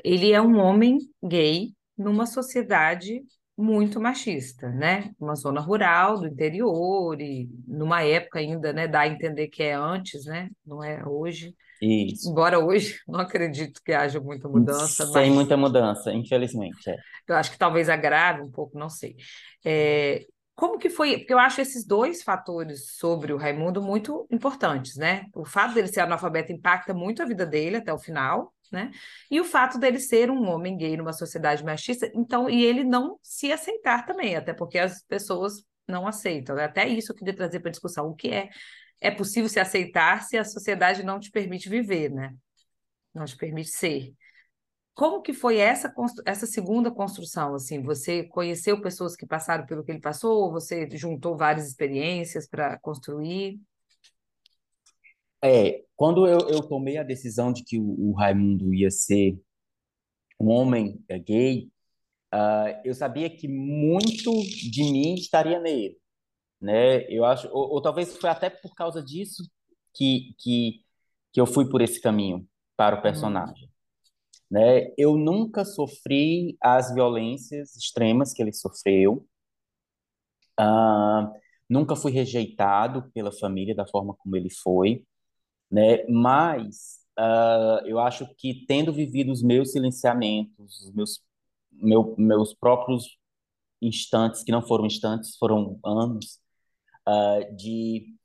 Ele 0.02 0.32
é 0.32 0.40
um 0.40 0.58
homem 0.58 0.98
gay 1.22 1.72
numa 1.96 2.26
sociedade 2.26 3.22
muito 3.56 4.00
machista, 4.00 4.68
né? 4.70 5.12
Uma 5.20 5.34
zona 5.34 5.60
rural 5.60 6.18
do 6.18 6.26
interior 6.26 7.20
e 7.20 7.48
numa 7.68 8.02
época 8.02 8.38
ainda, 8.38 8.72
né, 8.72 8.88
dá 8.88 9.00
a 9.00 9.08
entender 9.08 9.48
que 9.48 9.62
é 9.62 9.74
antes, 9.74 10.24
né? 10.24 10.48
Não 10.64 10.82
é 10.82 11.06
hoje. 11.06 11.54
Isso. 11.80 12.30
Embora 12.30 12.58
hoje 12.58 12.98
não 13.06 13.20
acredito 13.20 13.80
que 13.84 13.92
haja 13.92 14.18
muita 14.20 14.48
mudança, 14.48 15.04
Sem 15.06 15.12
mas 15.12 15.34
muita 15.34 15.56
mudança, 15.56 16.12
infelizmente. 16.12 16.90
É. 16.90 16.96
eu 17.28 17.36
acho 17.36 17.52
que 17.52 17.58
talvez 17.58 17.88
agrave 17.88 18.42
um 18.42 18.50
pouco, 18.50 18.78
não 18.78 18.88
sei. 18.88 19.14
É, 19.64 20.24
como 20.60 20.78
que 20.78 20.90
foi? 20.90 21.16
Porque 21.16 21.32
eu 21.32 21.38
acho 21.38 21.62
esses 21.62 21.86
dois 21.86 22.22
fatores 22.22 22.92
sobre 22.92 23.32
o 23.32 23.38
Raimundo 23.38 23.80
muito 23.80 24.26
importantes, 24.30 24.94
né? 24.94 25.24
O 25.34 25.42
fato 25.42 25.72
dele 25.72 25.88
ser 25.88 26.00
analfabeto 26.00 26.52
impacta 26.52 26.92
muito 26.92 27.22
a 27.22 27.24
vida 27.24 27.46
dele 27.46 27.76
até 27.78 27.90
o 27.90 27.98
final, 27.98 28.54
né? 28.70 28.90
E 29.30 29.40
o 29.40 29.44
fato 29.44 29.78
dele 29.78 29.98
ser 29.98 30.30
um 30.30 30.46
homem 30.46 30.76
gay 30.76 30.98
numa 30.98 31.14
sociedade 31.14 31.64
machista, 31.64 32.12
então, 32.14 32.50
e 32.50 32.62
ele 32.62 32.84
não 32.84 33.18
se 33.22 33.50
aceitar 33.50 34.04
também, 34.04 34.36
até 34.36 34.52
porque 34.52 34.78
as 34.78 35.02
pessoas 35.04 35.64
não 35.88 36.06
aceitam. 36.06 36.54
né? 36.54 36.64
Até 36.64 36.86
isso 36.86 37.10
eu 37.12 37.16
queria 37.16 37.34
trazer 37.34 37.60
para 37.60 37.70
discussão. 37.70 38.08
O 38.08 38.14
que 38.14 38.28
é? 38.28 38.50
É 39.00 39.10
possível 39.10 39.48
se 39.48 39.58
aceitar 39.58 40.24
se 40.24 40.36
a 40.36 40.44
sociedade 40.44 41.02
não 41.02 41.18
te 41.18 41.30
permite 41.30 41.70
viver, 41.70 42.10
né? 42.10 42.34
Não 43.14 43.24
te 43.24 43.34
permite 43.34 43.70
ser. 43.70 44.12
Como 45.00 45.22
que 45.22 45.32
foi 45.32 45.56
essa, 45.56 45.90
essa 46.26 46.44
segunda 46.44 46.90
construção? 46.90 47.54
Assim, 47.54 47.82
você 47.82 48.24
conheceu 48.24 48.82
pessoas 48.82 49.16
que 49.16 49.24
passaram 49.26 49.64
pelo 49.64 49.82
que 49.82 49.90
ele 49.90 49.98
passou, 49.98 50.42
ou 50.42 50.52
você 50.52 50.86
juntou 50.92 51.38
várias 51.38 51.66
experiências 51.66 52.46
para 52.46 52.78
construir? 52.80 53.58
É, 55.42 55.82
quando 55.96 56.26
eu, 56.26 56.38
eu 56.50 56.62
tomei 56.68 56.98
a 56.98 57.02
decisão 57.02 57.52
de 57.52 57.64
que 57.64 57.78
o, 57.78 58.10
o 58.10 58.12
Raimundo 58.12 58.74
ia 58.74 58.90
ser 58.90 59.38
um 60.40 60.48
homem 60.50 61.02
é, 61.08 61.18
gay, 61.18 61.70
ah, 62.32 62.80
eu 62.84 62.94
sabia 62.94 63.30
que 63.30 63.48
muito 63.48 64.32
de 64.70 64.84
mim 64.84 65.14
estaria 65.14 65.60
nele, 65.60 65.98
né? 66.60 67.04
Eu 67.10 67.24
acho, 67.26 67.48
ou, 67.48 67.74
ou 67.74 67.82
talvez 67.82 68.16
foi 68.18 68.30
até 68.30 68.50
por 68.50 68.74
causa 68.74 69.02
disso 69.02 69.44
que, 69.94 70.34
que, 70.38 70.84
que 71.32 71.40
eu 71.40 71.46
fui 71.46 71.70
por 71.70 71.82
esse 71.82 72.00
caminho 72.02 72.48
para 72.76 72.96
o 72.98 73.02
Uhum, 73.02 73.02
personagem, 73.02 73.69
né? 74.50 74.92
Eu 74.98 75.16
nunca 75.16 75.64
sofri 75.64 76.56
as 76.62 76.92
violências 76.94 77.76
extremas 77.76 78.32
que 78.32 78.42
ele 78.42 78.52
sofreu, 78.52 79.26
ah, 80.58 81.32
nunca 81.68 81.96
fui 81.96 82.12
rejeitado 82.12 83.10
pela 83.12 83.32
família 83.32 83.74
da 83.74 83.86
forma 83.86 84.14
como 84.14 84.36
ele 84.36 84.50
foi. 84.50 85.04
né? 85.70 86.04
Mas 86.08 87.00
ah, 87.18 87.82
eu 87.86 87.98
acho 88.00 88.26
que 88.36 88.66
tendo 88.66 88.92
vivido 88.92 89.32
os 89.32 89.42
meus 89.42 89.72
silenciamentos, 89.72 90.80
os 90.82 90.92
meus 90.94 91.22
meu, 91.72 92.14
meus 92.18 92.54
próprios 92.54 93.18
instantes, 93.82 94.42
que 94.44 94.52
não 94.52 94.62
foram 94.62 94.86
instantes, 94.86 95.36
foram 95.38 95.78
anos 95.84 96.40
ah, 97.06 97.40
de 97.56 98.16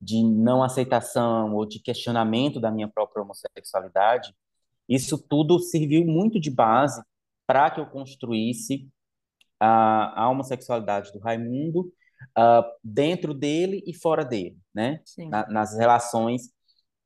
de 0.00 0.22
não 0.22 0.62
aceitação 0.62 1.54
ou 1.54 1.66
de 1.66 1.80
questionamento 1.80 2.60
da 2.60 2.70
minha 2.70 2.88
própria 2.88 3.22
homossexualidade, 3.22 4.34
isso 4.88 5.18
tudo 5.18 5.58
serviu 5.58 6.04
muito 6.04 6.40
de 6.40 6.50
base 6.50 7.02
para 7.46 7.70
que 7.70 7.80
eu 7.80 7.86
construísse 7.86 8.88
a, 9.60 10.24
a 10.24 10.30
homossexualidade 10.30 11.12
do 11.12 11.18
Raimundo 11.18 11.92
ah, 12.36 12.64
dentro 12.82 13.34
dele 13.34 13.82
e 13.86 13.94
fora 13.94 14.24
dele, 14.24 14.56
né? 14.74 15.00
Na- 15.30 15.46
nas 15.48 15.76
relações 15.78 16.50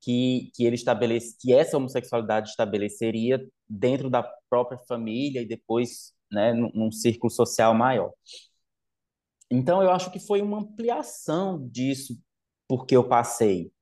que, 0.01 0.51
que 0.55 0.65
ele 0.65 0.77
estabelece, 0.77 1.37
que 1.41 1.53
essa 1.53 1.77
homossexualidade 1.77 2.51
estabeleceria 2.51 3.45
dentro 3.69 4.11
da 4.11 4.23
própria 4.51 4.79
família 4.89 5.43
e 5.43 5.47
depois, 5.47 6.13
né, 6.33 6.53
num, 6.53 6.71
num 6.75 6.93
círculo 6.93 7.31
social 7.31 7.75
maior. 7.75 8.13
Então, 9.51 9.83
eu 9.83 9.91
acho 9.91 10.11
que 10.11 10.19
foi 10.21 10.43
uma 10.43 10.59
ampliação 10.59 11.67
disso 11.69 12.19
porque 12.69 12.95
eu 12.97 13.09
passei, 13.09 13.73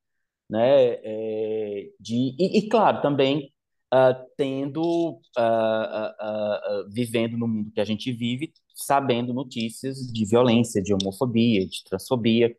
né, 0.50 0.95
é, 1.05 1.91
de 2.00 2.37
e, 2.38 2.59
e, 2.61 2.69
claro 2.69 3.03
também 3.03 3.53
ah, 3.97 4.15
tendo 4.37 5.21
ah, 5.37 6.15
ah, 6.21 6.85
vivendo 6.91 7.37
no 7.38 7.49
mundo 7.49 7.71
que 7.73 7.81
a 7.81 7.85
gente 7.85 8.12
vive, 8.12 8.53
sabendo 8.75 9.33
notícias 9.35 9.99
de 10.12 10.25
violência, 10.26 10.83
de 10.83 10.94
homofobia, 10.94 11.66
de 11.66 11.85
transfobia, 11.85 12.57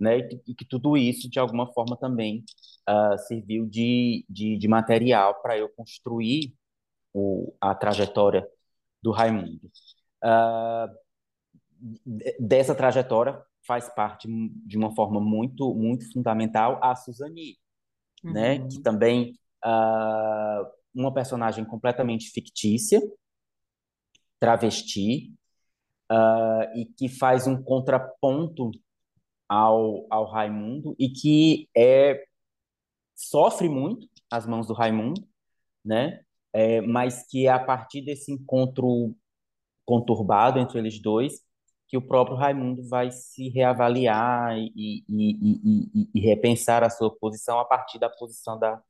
né? 0.00 0.18
E 0.18 0.28
que, 0.28 0.42
e 0.52 0.54
que 0.54 0.64
tudo 0.66 0.96
isso, 0.96 1.30
de 1.30 1.38
alguma 1.40 1.72
forma, 1.72 1.96
também 1.98 2.44
serviu 3.28 3.66
de, 3.66 4.24
de, 4.28 4.56
de 4.58 4.68
material 4.68 5.40
para 5.42 5.58
eu 5.58 5.68
construir 5.70 6.54
o, 7.14 7.54
a 7.60 7.74
trajetória 7.74 8.46
do 9.02 9.12
Raimundo. 9.12 9.70
De- 12.04 12.36
dessa 12.40 12.74
trajetória 12.74 13.40
faz 13.66 13.88
parte 13.88 14.28
de 14.66 14.76
uma 14.76 14.94
forma 14.94 15.20
muito, 15.20 15.74
muito 15.74 16.10
fundamental 16.12 16.78
a 16.82 16.94
Suzani, 16.96 17.56
né? 18.28 18.60
Que 18.60 18.78
Uhum. 18.78 18.82
também 18.82 19.34
ah, 19.64 20.64
uma 20.98 21.12
personagem 21.12 21.64
completamente 21.64 22.30
fictícia, 22.30 23.00
travesti, 24.40 25.32
ah, 26.10 26.70
e 26.74 26.86
que 26.86 27.08
faz 27.08 27.46
um 27.46 27.62
contraponto 27.62 28.70
ao, 29.48 30.06
ao 30.10 30.30
Raimundo 30.30 30.94
e 30.98 31.08
que 31.10 31.68
é 31.76 32.24
sofre 33.14 33.68
muito 33.68 34.06
às 34.30 34.46
mãos 34.46 34.66
do 34.66 34.74
Raimundo, 34.74 35.26
né? 35.84 36.22
É, 36.52 36.80
mas 36.80 37.26
que 37.28 37.46
é 37.46 37.50
a 37.50 37.58
partir 37.58 38.02
desse 38.02 38.32
encontro 38.32 39.14
conturbado 39.84 40.58
entre 40.58 40.78
eles 40.78 41.00
dois 41.00 41.42
que 41.88 41.96
o 41.96 42.02
próprio 42.02 42.36
Raimundo 42.36 42.86
vai 42.88 43.10
se 43.10 43.48
reavaliar 43.48 44.56
e, 44.58 44.72
e, 44.76 45.04
e, 45.08 45.90
e, 45.94 46.10
e 46.14 46.20
repensar 46.20 46.84
a 46.84 46.90
sua 46.90 47.14
posição 47.18 47.58
a 47.58 47.64
partir 47.64 47.98
da 47.98 48.10
posição 48.10 48.58
da, 48.58 48.80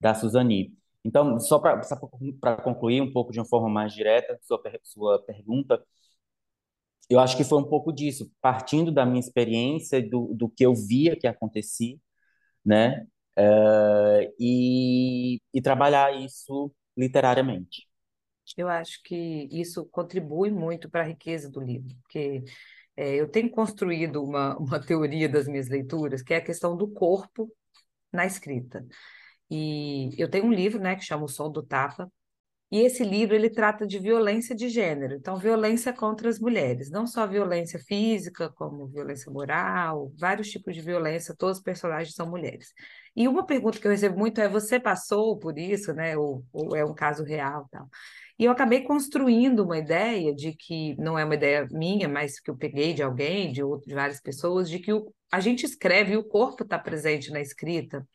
da 0.00 0.14
Suzani. 0.14 0.74
Então, 1.04 1.38
só 1.40 1.58
para 1.58 2.56
concluir 2.62 3.00
um 3.00 3.12
pouco 3.12 3.32
de 3.32 3.40
uma 3.40 3.46
forma 3.46 3.68
mais 3.68 3.92
direta 3.92 4.38
sua, 4.42 4.60
sua 4.84 5.22
pergunta, 5.24 5.82
eu 7.10 7.18
acho 7.20 7.36
que 7.36 7.44
foi 7.44 7.58
um 7.58 7.68
pouco 7.68 7.92
disso, 7.92 8.30
partindo 8.40 8.90
da 8.92 9.04
minha 9.04 9.20
experiência, 9.20 10.00
do, 10.02 10.32
do 10.34 10.48
que 10.48 10.64
eu 10.64 10.74
via 10.74 11.16
que 11.18 11.26
acontecia, 11.26 11.96
né? 12.64 13.06
Eh, 13.36 14.32
e, 14.38 15.40
e 15.52 15.62
trabalhar 15.62 16.14
isso 16.14 16.72
literariamente. 16.96 17.88
Eu 18.56 18.68
acho 18.68 19.02
que 19.02 19.48
isso 19.50 19.86
contribui 19.86 20.50
muito 20.50 20.90
para 20.90 21.02
a 21.02 21.06
riqueza 21.06 21.50
do 21.50 21.60
livro, 21.60 21.94
porque 22.02 22.44
é, 22.96 23.14
eu 23.14 23.28
tenho 23.28 23.50
construído 23.50 24.22
uma, 24.22 24.56
uma 24.58 24.80
teoria 24.80 25.28
das 25.28 25.46
minhas 25.48 25.68
leituras, 25.68 26.22
que 26.22 26.34
é 26.34 26.38
a 26.38 26.44
questão 26.44 26.76
do 26.76 26.88
corpo 26.88 27.50
na 28.12 28.26
escrita. 28.26 28.86
E 29.54 30.10
eu 30.16 30.30
tenho 30.30 30.46
um 30.46 30.52
livro, 30.52 30.80
né, 30.80 30.96
que 30.96 31.04
chama 31.04 31.24
O 31.24 31.28
Som 31.28 31.50
do 31.50 31.62
Tapa, 31.62 32.10
e 32.70 32.78
esse 32.80 33.04
livro 33.04 33.34
ele 33.34 33.50
trata 33.50 33.86
de 33.86 33.98
violência 33.98 34.56
de 34.56 34.66
gênero, 34.70 35.14
então 35.14 35.36
violência 35.36 35.92
contra 35.92 36.30
as 36.30 36.38
mulheres, 36.38 36.90
não 36.90 37.06
só 37.06 37.26
violência 37.26 37.78
física, 37.78 38.48
como 38.56 38.86
violência 38.86 39.30
moral, 39.30 40.10
vários 40.18 40.50
tipos 40.50 40.74
de 40.74 40.80
violência, 40.80 41.34
todos 41.36 41.58
os 41.58 41.62
personagens 41.62 42.14
são 42.14 42.30
mulheres. 42.30 42.72
E 43.14 43.28
uma 43.28 43.44
pergunta 43.44 43.78
que 43.78 43.86
eu 43.86 43.90
recebo 43.90 44.18
muito 44.18 44.40
é: 44.40 44.48
você 44.48 44.80
passou 44.80 45.38
por 45.38 45.58
isso, 45.58 45.92
né? 45.92 46.16
Ou, 46.16 46.42
ou 46.50 46.74
é 46.74 46.82
um 46.82 46.94
caso 46.94 47.22
real, 47.24 47.68
tal? 47.70 47.86
E 48.38 48.46
eu 48.46 48.52
acabei 48.52 48.82
construindo 48.82 49.60
uma 49.64 49.76
ideia 49.76 50.34
de 50.34 50.54
que 50.54 50.96
não 50.96 51.18
é 51.18 51.24
uma 51.26 51.34
ideia 51.34 51.68
minha, 51.70 52.08
mas 52.08 52.40
que 52.40 52.50
eu 52.50 52.56
peguei 52.56 52.94
de 52.94 53.02
alguém, 53.02 53.52
de, 53.52 53.62
outro, 53.62 53.86
de 53.86 53.94
várias 53.94 54.20
pessoas, 54.20 54.70
de 54.70 54.78
que 54.78 54.92
o, 54.94 55.12
a 55.30 55.40
gente 55.40 55.64
escreve 55.66 56.14
e 56.14 56.16
o 56.16 56.24
corpo 56.24 56.62
está 56.62 56.78
presente 56.78 57.30
na 57.30 57.40
escrita. 57.40 58.06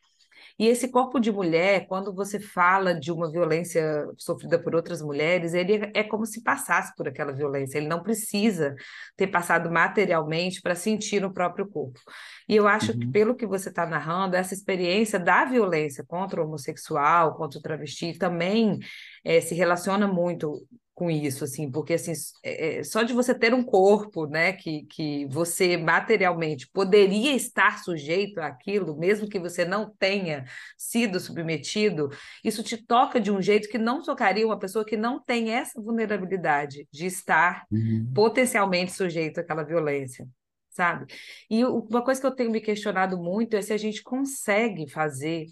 E 0.58 0.66
esse 0.66 0.88
corpo 0.88 1.20
de 1.20 1.30
mulher, 1.30 1.86
quando 1.86 2.12
você 2.12 2.40
fala 2.40 2.94
de 2.94 3.12
uma 3.12 3.30
violência 3.30 4.06
sofrida 4.16 4.58
por 4.58 4.74
outras 4.74 5.00
mulheres, 5.00 5.54
ele 5.54 5.90
é 5.94 6.02
como 6.02 6.26
se 6.26 6.42
passasse 6.42 6.94
por 6.96 7.08
aquela 7.08 7.32
violência. 7.32 7.78
Ele 7.78 7.88
não 7.88 8.02
precisa 8.02 8.74
ter 9.16 9.28
passado 9.28 9.70
materialmente 9.70 10.60
para 10.60 10.74
sentir 10.74 11.20
no 11.20 11.32
próprio 11.32 11.68
corpo. 11.68 12.00
E 12.48 12.56
eu 12.56 12.66
acho 12.66 12.96
que, 12.96 13.04
Uhum, 13.04 13.12
pelo 13.12 13.34
que 13.34 13.46
você 13.46 13.68
está 13.68 13.86
narrando, 13.86 14.36
essa 14.36 14.54
experiência 14.54 15.18
da 15.18 15.44
violência 15.44 16.04
contra 16.04 16.40
o 16.40 16.46
homossexual, 16.46 17.36
contra 17.36 17.58
o 17.58 17.62
travesti, 17.62 18.18
também 18.18 18.78
eh, 19.24 19.40
se 19.40 19.54
relaciona 19.54 20.06
muito 20.06 20.66
com 20.98 21.08
isso, 21.08 21.44
assim, 21.44 21.70
porque 21.70 21.94
assim, 21.94 22.12
é, 22.42 22.78
é, 22.78 22.82
só 22.82 23.04
de 23.04 23.12
você 23.12 23.32
ter 23.32 23.54
um 23.54 23.62
corpo, 23.62 24.26
né, 24.26 24.52
que, 24.52 24.82
que 24.86 25.26
você 25.26 25.76
materialmente 25.76 26.68
poderia 26.72 27.36
estar 27.36 27.78
sujeito 27.78 28.40
àquilo, 28.40 28.98
mesmo 28.98 29.28
que 29.28 29.38
você 29.38 29.64
não 29.64 29.94
tenha 29.96 30.44
sido 30.76 31.20
submetido, 31.20 32.08
isso 32.42 32.64
te 32.64 32.76
toca 32.76 33.20
de 33.20 33.30
um 33.30 33.40
jeito 33.40 33.68
que 33.68 33.78
não 33.78 34.02
tocaria 34.02 34.44
uma 34.44 34.58
pessoa 34.58 34.84
que 34.84 34.96
não 34.96 35.22
tem 35.22 35.52
essa 35.52 35.80
vulnerabilidade 35.80 36.88
de 36.92 37.06
estar 37.06 37.64
uhum, 37.70 38.10
potencialmente 38.12 38.90
sujeito 38.90 39.38
àquela 39.38 39.62
violência. 39.62 40.26
Sabe? 40.68 41.06
E 41.48 41.64
uma 41.64 42.02
coisa 42.02 42.20
que 42.20 42.26
eu 42.26 42.34
tenho 42.34 42.50
me 42.50 42.60
questionado 42.60 43.16
muito 43.16 43.54
é 43.54 43.62
se 43.62 43.72
a 43.72 43.76
gente 43.76 44.02
consegue 44.02 44.90
fazer 44.90 45.46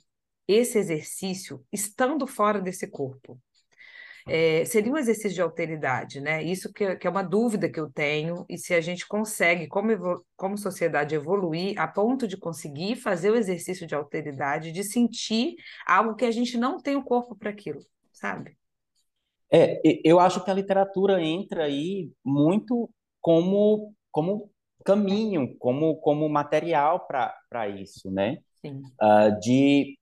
esse 0.49 0.77
exercício 0.77 1.65
estando 1.73 2.27
fora 2.27 2.61
desse 2.61 2.89
corpo. 2.89 3.41
É, 4.27 4.65
seria 4.65 4.93
um 4.93 4.97
exercício 4.97 5.35
de 5.35 5.41
alteridade, 5.41 6.21
né? 6.21 6.43
Isso 6.43 6.73
que, 6.73 6.97
que, 6.97 7.07
é 7.07 7.11
uma 7.11 7.23
dúvida 7.23 7.71
que 7.71 7.79
eu 7.79 7.91
tenho, 7.91 8.45
e 8.49 8.59
se 8.59 8.75
a 8.75 8.81
gente 8.81 9.07
consegue, 9.07 9.69
como, 9.69 10.25
como 10.37 10.59
sociedade, 10.59 11.15
evoluir 11.15 11.79
a 11.81 11.87
ponto 11.87 12.27
de 12.27 12.37
conseguir 12.37 12.97
fazer 12.97 13.31
o 13.31 13.37
exercício 13.37 13.87
de 13.87 13.95
alteridade, 13.95 14.73
de 14.73 14.83
sentir 14.83 15.55
algo 15.87 16.17
que 16.17 16.25
a 16.25 16.31
gente 16.31 16.59
não 16.59 16.79
tem 16.79 16.97
o 16.97 17.05
corpo 17.05 17.37
para 17.37 17.51
aquilo, 17.51 17.81
sabe? 18.13 18.57
É, 19.53 19.81
eu 20.05 20.19
acho 20.19 20.45
que 20.45 20.51
a 20.51 20.55
literatura 20.55 21.23
entra 21.23 21.65
aí 21.65 22.11
muito 22.25 22.91
como, 23.21 23.95
como 24.11 24.51
caminho, 24.85 25.57
como, 25.59 25.97
como 26.01 26.29
material 26.29 27.07
para 27.07 27.69
isso, 27.69 28.11
né? 28.11 28.39
Sim. 28.61 28.83
Uh, 29.01 29.39
de 29.41 29.97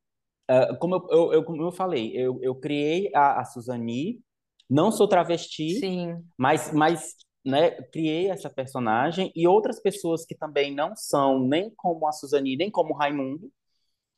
Uh, 0.51 0.77
como 0.79 0.97
eu, 0.97 1.09
eu, 1.11 1.33
eu, 1.35 1.45
como 1.45 1.63
eu 1.63 1.73
falei, 1.73 2.13
eu, 2.15 2.39
eu 2.43 2.55
criei 2.55 3.11
a, 3.15 3.41
a 3.41 3.45
Suzani, 3.45 4.21
não 4.69 4.93
sou 4.93 5.09
travesti, 5.09 5.81
Sim. 5.81 6.23
mas, 6.37 6.73
mas 6.73 7.15
né, 7.45 7.71
criei 7.71 8.31
essa 8.31 8.51
personagem 8.51 9.33
e 9.35 9.47
outras 9.47 9.81
pessoas 9.81 10.25
que 10.25 10.35
também 10.35 10.75
não 10.75 10.95
são 10.97 11.39
nem 11.41 11.71
como 11.77 12.07
a 12.07 12.13
Suzani, 12.13 12.57
nem 12.57 12.71
como 12.71 12.93
o 12.93 12.97
Raimundo, 12.97 13.51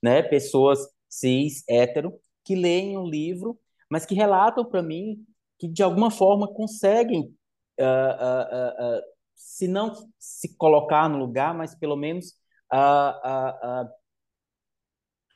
né, 0.03 0.23
pessoas 0.23 0.81
cis, 1.09 1.63
hétero, 1.69 2.13
que 2.45 2.55
leem 2.55 2.97
o 2.97 3.07
livro, 3.07 3.59
mas 3.91 4.05
que 4.05 4.15
relatam 4.15 4.65
para 4.65 4.83
mim 4.83 5.25
que 5.59 5.69
de 5.69 5.83
alguma 5.83 6.11
forma 6.11 6.53
conseguem, 6.53 7.35
uh, 7.81 8.97
uh, 8.99 9.03
se 9.35 9.67
não 9.67 9.93
se 10.19 10.57
colocar 10.57 11.09
no 11.09 11.19
lugar, 11.19 11.55
mas 11.55 11.75
pelo 11.75 11.97
menos 11.97 12.35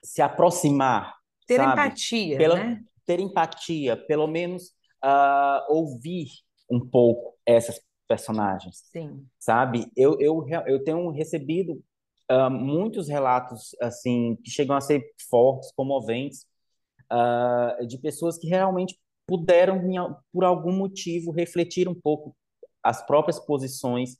se 0.02 0.22
aproximar, 0.22 1.14
ter 1.46 1.56
sabe? 1.56 1.72
empatia, 1.72 2.38
Pela, 2.38 2.56
né? 2.56 2.80
Ter 3.06 3.20
empatia, 3.20 3.96
pelo 3.96 4.26
menos 4.26 4.68
uh, 5.04 5.72
ouvir 5.72 6.28
um 6.70 6.80
pouco 6.80 7.36
essas 7.44 7.80
personagens, 8.08 8.82
Sim. 8.92 9.26
sabe? 9.38 9.86
Eu, 9.96 10.16
eu, 10.20 10.44
eu 10.66 10.82
tenho 10.82 11.10
recebido 11.10 11.82
uh, 12.30 12.50
muitos 12.50 13.08
relatos 13.08 13.74
assim 13.80 14.36
que 14.42 14.50
chegam 14.50 14.76
a 14.76 14.80
ser 14.80 15.02
fortes, 15.28 15.72
comoventes, 15.72 16.46
uh, 17.12 17.86
de 17.86 17.98
pessoas 17.98 18.38
que 18.38 18.48
realmente 18.48 18.98
puderam, 19.26 19.80
por 20.32 20.44
algum 20.44 20.72
motivo, 20.72 21.30
refletir 21.30 21.88
um 21.88 21.94
pouco 21.94 22.34
as 22.82 23.04
próprias 23.06 23.38
posições 23.38 24.16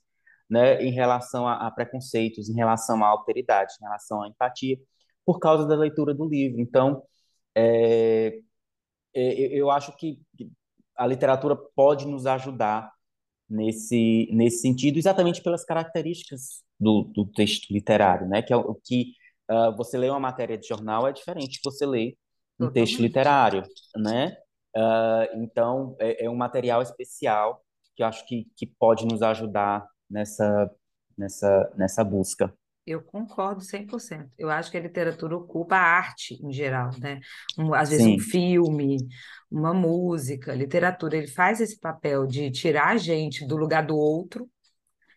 né, 0.49 0.81
em 0.83 0.91
relação 0.91 1.47
a, 1.47 1.67
a 1.67 1.71
preconceitos, 1.71 2.49
em 2.49 2.53
relação 2.53 3.03
à 3.03 3.07
alteridade, 3.07 3.73
em 3.79 3.83
relação 3.83 4.21
à 4.21 4.27
empatia 4.27 4.77
por 5.25 5.39
causa 5.39 5.65
da 5.65 5.75
leitura 5.75 6.13
do 6.13 6.27
livro. 6.27 6.59
Então, 6.59 7.03
é, 7.55 8.39
é, 9.13 9.33
eu 9.57 9.69
acho 9.69 9.95
que 9.97 10.19
a 10.97 11.05
literatura 11.07 11.55
pode 11.75 12.07
nos 12.07 12.25
ajudar 12.25 12.91
nesse, 13.49 14.29
nesse 14.31 14.59
sentido, 14.59 14.97
exatamente 14.97 15.41
pelas 15.41 15.65
características 15.65 16.63
do, 16.79 17.03
do 17.13 17.25
texto 17.25 17.71
literário, 17.71 18.27
né? 18.27 18.41
Que 18.41 18.53
é 18.53 18.55
o 18.55 18.75
que 18.75 19.13
uh, 19.49 19.75
você 19.75 19.97
lê 19.97 20.09
uma 20.09 20.19
matéria 20.19 20.57
de 20.57 20.67
jornal 20.67 21.07
é 21.07 21.11
diferente 21.11 21.53
de 21.53 21.59
você 21.63 21.85
ler 21.85 22.17
um 22.59 22.65
Totalmente. 22.67 22.73
texto 22.73 23.01
literário, 23.01 23.63
né? 23.97 24.37
Uh, 24.75 25.43
então, 25.43 25.95
é, 25.99 26.25
é, 26.25 26.29
um 26.29 26.35
material 26.35 26.81
especial 26.81 27.61
que 27.95 28.01
eu 28.01 28.07
acho 28.07 28.25
que, 28.25 28.47
que 28.55 28.65
pode 28.65 29.05
nos 29.05 29.21
ajudar 29.21 29.85
nessa, 30.09 30.71
nessa, 31.17 31.73
nessa 31.75 32.03
busca. 32.05 32.53
Eu 32.85 33.01
concordo 33.01 33.61
100%. 33.61 34.29
Eu 34.37 34.49
acho 34.49 34.71
que 34.71 34.77
a 34.77 34.81
literatura 34.81 35.37
ocupa 35.37 35.75
a 35.75 35.97
arte 35.97 36.39
em 36.43 36.51
geral, 36.51 36.89
né? 36.99 37.19
Um, 37.57 37.73
às 37.73 37.89
vezes 37.89 38.05
Sim. 38.05 38.15
um 38.15 38.19
filme, 38.19 38.97
uma 39.49 39.73
música, 39.73 40.53
literatura, 40.55 41.17
ele 41.17 41.27
faz 41.27 41.61
esse 41.61 41.79
papel 41.79 42.25
de 42.25 42.49
tirar 42.49 42.89
a 42.89 42.97
gente 42.97 43.45
do 43.45 43.55
lugar 43.55 43.85
do 43.85 43.95
outro 43.95 44.49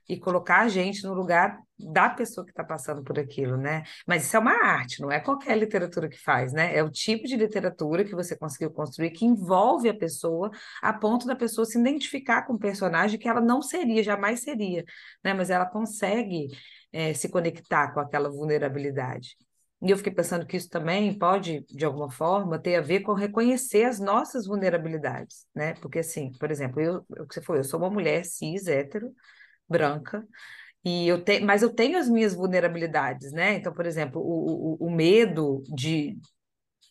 e 0.09 0.19
colocar 0.19 0.61
a 0.61 0.69
gente 0.69 1.03
no 1.05 1.15
lugar 1.15 1.59
da 1.79 2.09
pessoa 2.09 2.45
que 2.45 2.53
está 2.53 2.63
passando 2.63 3.03
por 3.03 3.19
aquilo, 3.19 3.57
né? 3.57 3.83
Mas 4.07 4.25
isso 4.27 4.37
é 4.37 4.39
uma 4.41 4.53
arte, 4.53 5.01
não 5.01 5.11
é 5.11 5.19
qualquer 5.19 5.57
literatura 5.57 6.09
que 6.09 6.19
faz, 6.19 6.53
né? 6.53 6.77
É 6.77 6.83
o 6.83 6.91
tipo 6.91 7.27
de 7.27 7.37
literatura 7.37 8.05
que 8.05 8.15
você 8.15 8.37
conseguiu 8.37 8.71
construir 8.71 9.11
que 9.11 9.25
envolve 9.25 9.89
a 9.89 9.97
pessoa 9.97 10.51
a 10.83 10.93
ponto 10.93 11.27
da 11.27 11.35
pessoa 11.35 11.65
se 11.65 11.79
identificar 11.79 12.43
com 12.43 12.55
o 12.55 12.59
personagem 12.59 13.19
que 13.19 13.29
ela 13.29 13.41
não 13.41 13.63
seria, 13.63 14.03
jamais 14.03 14.41
seria, 14.41 14.85
né? 15.25 15.33
Mas 15.33 15.51
ela 15.51 15.67
consegue 15.67 16.49
é, 16.95 17.13
se 17.13 17.29
conectar 17.29 17.93
com 17.93 17.99
aquela 17.99 18.31
vulnerabilidade. 18.31 19.37
E 19.83 19.91
eu 19.91 19.97
fiquei 19.97 20.13
pensando 20.15 20.47
que 20.47 20.57
isso 20.57 20.71
também 20.71 21.13
pode, 21.19 21.63
de 21.69 21.85
alguma 21.85 22.09
forma, 22.09 22.57
ter 22.59 22.77
a 22.77 22.81
ver 22.81 23.01
com 23.01 23.13
reconhecer 23.13 23.85
as 23.85 23.99
nossas 23.99 24.47
vulnerabilidades, 24.47 25.45
né? 25.53 25.75
Porque, 25.75 25.99
assim, 25.99 26.31
por 26.39 26.53
exemplo, 26.53 26.81
eu, 26.81 27.05
o 27.11 27.27
que 27.27 27.35
você 27.35 27.43
foi, 27.43 27.59
eu 27.59 27.65
sou 27.65 27.81
uma 27.81 27.91
mulher 27.91 28.25
cis, 28.25 28.69
hétero, 28.69 29.13
branca, 29.69 30.25
e 30.85 31.09
eu 31.09 31.23
tenho, 31.25 31.45
mas 31.47 31.63
eu 31.63 31.75
tenho 31.75 31.99
as 31.99 32.09
minhas 32.09 32.35
vulnerabilidades, 32.35 33.33
né? 33.33 33.57
Então, 33.57 33.75
por 33.75 33.87
exemplo, 33.87 34.23
o, 34.23 34.85
o, 34.85 34.87
o 34.87 34.91
medo 34.91 35.63
de, 35.75 36.17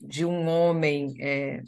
de 0.02 0.26
um 0.26 0.48
homem 0.50 1.16
é, 1.22 1.64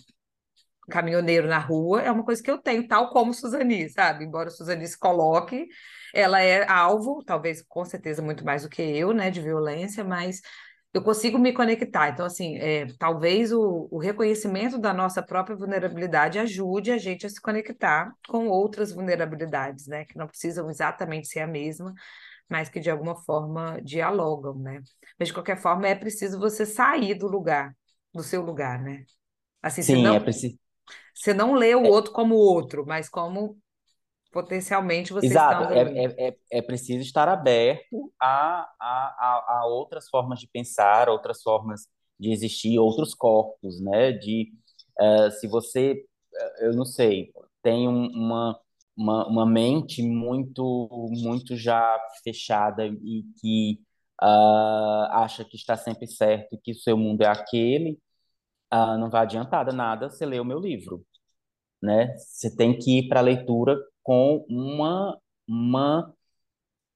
caminhoneiro 0.89 1.47
na 1.47 1.59
rua 1.59 2.01
é 2.01 2.11
uma 2.11 2.23
coisa 2.23 2.41
que 2.41 2.51
eu 2.51 2.57
tenho, 2.57 2.87
tal 2.87 3.09
como 3.09 3.33
Suzani, 3.33 3.89
sabe? 3.89 4.25
Embora 4.25 4.49
Suzani 4.49 4.87
se 4.87 4.97
coloque, 4.97 5.67
ela 6.15 6.41
é 6.41 6.67
alvo, 6.67 7.21
talvez 7.23 7.61
com 7.61 7.83
certeza 7.83 8.21
muito 8.21 8.45
mais 8.45 8.63
do 8.63 8.69
que 8.69 8.81
eu, 8.81 9.13
né, 9.13 9.29
de 9.29 9.41
violência, 9.41 10.03
mas 10.03 10.41
eu 10.93 11.03
consigo 11.03 11.37
me 11.37 11.53
conectar. 11.53 12.09
Então, 12.09 12.25
assim, 12.25 12.55
é, 12.57 12.87
talvez 12.97 13.51
o, 13.51 13.87
o, 13.91 13.99
reconhecimento 13.99 14.77
da 14.79 14.93
nossa 14.93 15.21
própria 15.21 15.55
vulnerabilidade 15.55 16.39
ajude 16.39 16.91
a 16.91 16.97
gente 16.97 17.25
a 17.25 17.29
se 17.29 17.41
conectar 17.41 18.13
com 18.29 18.47
outras 18.47 18.93
vulnerabilidades, 18.93 19.87
né, 19.87 20.05
que 20.05 20.17
não 20.17 20.27
precisam 20.27 20.69
exatamente 20.69 21.27
ser 21.27 21.41
a 21.41 21.47
mesma, 21.47 21.93
mas 22.49 22.69
que 22.69 22.79
de 22.79 22.89
alguma 22.89 23.15
forma 23.15 23.81
dialogam, 23.83 24.55
né? 24.57 24.81
Mas 25.19 25.29
de 25.29 25.33
qualquer 25.33 25.57
forma 25.57 25.87
é 25.87 25.95
preciso 25.95 26.39
você 26.39 26.65
sair 26.65 27.15
do 27.15 27.27
lugar, 27.27 27.75
do 28.13 28.23
seu 28.23 28.41
lugar, 28.41 28.81
né? 28.81 29.03
Assim, 29.61 29.81
Sim, 29.81 29.95
senão, 29.95 30.15
é 30.15 30.19
preciso 30.19 30.57
você 31.15 31.33
não 31.33 31.53
lê 31.53 31.73
o 31.73 31.85
é. 31.85 31.89
outro 31.89 32.11
como 32.11 32.35
outro, 32.35 32.85
mas 32.85 33.07
como 33.07 33.57
potencialmente 34.35 35.13
você 35.13 35.27
Exato, 35.27 35.63
está 35.63 35.75
é, 35.75 35.81
é, 35.81 36.27
é, 36.27 36.37
é 36.51 36.61
preciso 36.61 36.99
estar 36.99 37.29
aberto 37.29 38.11
a, 38.21 38.69
a, 38.77 39.59
a, 39.59 39.65
outras 39.67 40.09
formas 40.09 40.41
de 40.41 40.47
pensar, 40.49 41.07
outras 41.07 41.41
formas 41.41 41.87
de 42.19 42.33
existir, 42.33 42.77
outros 42.77 43.15
corpos, 43.15 43.79
né? 43.79 44.11
De, 44.11 44.51
uh, 44.99 45.31
se 45.31 45.47
você, 45.47 46.03
eu 46.59 46.73
não 46.73 46.83
sei, 46.83 47.31
tem 47.63 47.87
uma, 47.87 48.59
uma, 48.97 49.25
uma 49.25 49.45
mente 49.45 50.03
muito, 50.03 50.89
muito 51.11 51.55
já 51.55 51.97
fechada 52.21 52.85
e 52.85 53.23
que 53.39 53.79
uh, 54.21 55.07
acha 55.11 55.45
que 55.45 55.55
está 55.55 55.77
sempre 55.77 56.07
certo, 56.07 56.59
que 56.61 56.73
o 56.73 56.75
seu 56.75 56.97
mundo 56.97 57.21
é 57.21 57.27
aquele, 57.27 57.97
ah, 58.69 58.97
não 58.97 59.09
vai 59.09 59.21
adiantar 59.21 59.71
nada 59.73 60.09
você 60.09 60.25
ler 60.25 60.41
o 60.41 60.45
meu 60.45 60.59
livro, 60.59 61.05
né? 61.81 62.17
Você 62.17 62.53
tem 62.53 62.77
que 62.77 62.99
ir 62.99 63.07
para 63.07 63.21
a 63.21 63.23
leitura 63.23 63.77
com 64.05 64.45
uma, 64.47 65.19
uma, 65.47 66.13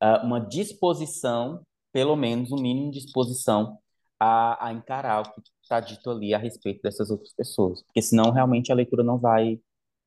uh, 0.02 0.24
uma 0.24 0.40
disposição, 0.40 1.66
pelo 1.92 2.16
menos 2.16 2.52
um 2.52 2.62
mínimo 2.62 2.92
de 2.92 3.00
disposição 3.04 3.80
a, 4.20 4.68
a 4.68 4.72
encarar 4.72 5.22
o 5.22 5.34
que 5.34 5.42
está 5.64 5.80
dito 5.80 6.08
ali 6.12 6.36
a 6.36 6.38
respeito 6.38 6.84
dessas 6.84 7.10
outras 7.10 7.34
pessoas, 7.34 7.82
porque 7.82 8.00
senão 8.02 8.32
realmente 8.32 8.72
a 8.72 8.76
leitura 8.76 9.04
não 9.04 9.18
vai 9.18 9.60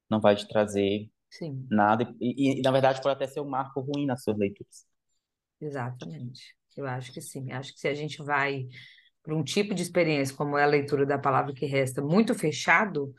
não 0.08 0.20
vai 0.20 0.36
te 0.36 0.46
trazer 0.46 1.10
Sim. 1.28 1.66
nada 1.68 2.14
e, 2.20 2.60
e 2.60 2.62
na 2.62 2.70
verdade 2.70 3.02
pode 3.02 3.14
até 3.16 3.26
ser 3.26 3.40
um 3.40 3.48
marco 3.48 3.80
ruim 3.80 4.06
nas 4.06 4.22
suas 4.22 4.38
leituras. 4.38 4.86
Exatamente. 5.60 6.56
Eu 6.76 6.86
acho 6.86 7.12
que 7.12 7.20
sim. 7.20 7.50
Acho 7.50 7.72
que 7.72 7.80
se 7.80 7.88
a 7.88 7.94
gente 7.94 8.22
vai 8.22 8.68
para 9.24 9.34
um 9.34 9.42
tipo 9.42 9.74
de 9.74 9.82
experiência 9.82 10.36
como 10.36 10.56
é 10.56 10.62
a 10.62 10.66
leitura 10.66 11.04
da 11.04 11.18
palavra 11.18 11.52
que 11.52 11.66
resta 11.66 12.00
muito 12.00 12.32
fechado, 12.34 13.12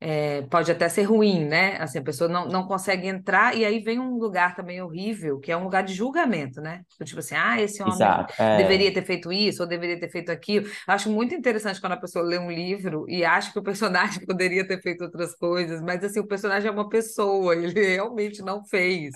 é, 0.00 0.40
pode 0.42 0.72
até 0.72 0.88
ser 0.88 1.02
ruim, 1.02 1.44
né? 1.44 1.76
Assim, 1.78 1.98
a 1.98 2.02
pessoa 2.02 2.28
não, 2.28 2.48
não 2.48 2.66
consegue 2.66 3.06
entrar, 3.06 3.54
e 3.54 3.66
aí 3.66 3.80
vem 3.80 3.98
um 3.98 4.16
lugar 4.16 4.56
também 4.56 4.80
horrível, 4.80 5.38
que 5.38 5.52
é 5.52 5.56
um 5.56 5.64
lugar 5.64 5.82
de 5.82 5.92
julgamento, 5.92 6.58
né? 6.60 6.82
Tipo 7.04 7.18
assim, 7.18 7.34
ah, 7.34 7.60
esse 7.60 7.82
homem 7.82 7.94
Exato, 7.94 8.34
é... 8.42 8.56
deveria 8.56 8.92
ter 8.94 9.04
feito 9.04 9.30
isso, 9.30 9.62
ou 9.62 9.68
deveria 9.68 10.00
ter 10.00 10.08
feito 10.08 10.32
aquilo. 10.32 10.66
Acho 10.86 11.10
muito 11.10 11.34
interessante 11.34 11.78
quando 11.80 11.92
a 11.92 11.98
pessoa 11.98 12.24
lê 12.24 12.38
um 12.38 12.50
livro 12.50 13.04
e 13.08 13.22
acha 13.24 13.52
que 13.52 13.58
o 13.58 13.62
personagem 13.62 14.24
poderia 14.24 14.66
ter 14.66 14.80
feito 14.80 15.04
outras 15.04 15.34
coisas, 15.34 15.82
mas 15.82 16.02
assim, 16.02 16.20
o 16.20 16.26
personagem 16.26 16.68
é 16.68 16.72
uma 16.72 16.88
pessoa, 16.88 17.52
ele 17.54 17.86
realmente 17.86 18.40
não 18.40 18.64
fez. 18.64 19.12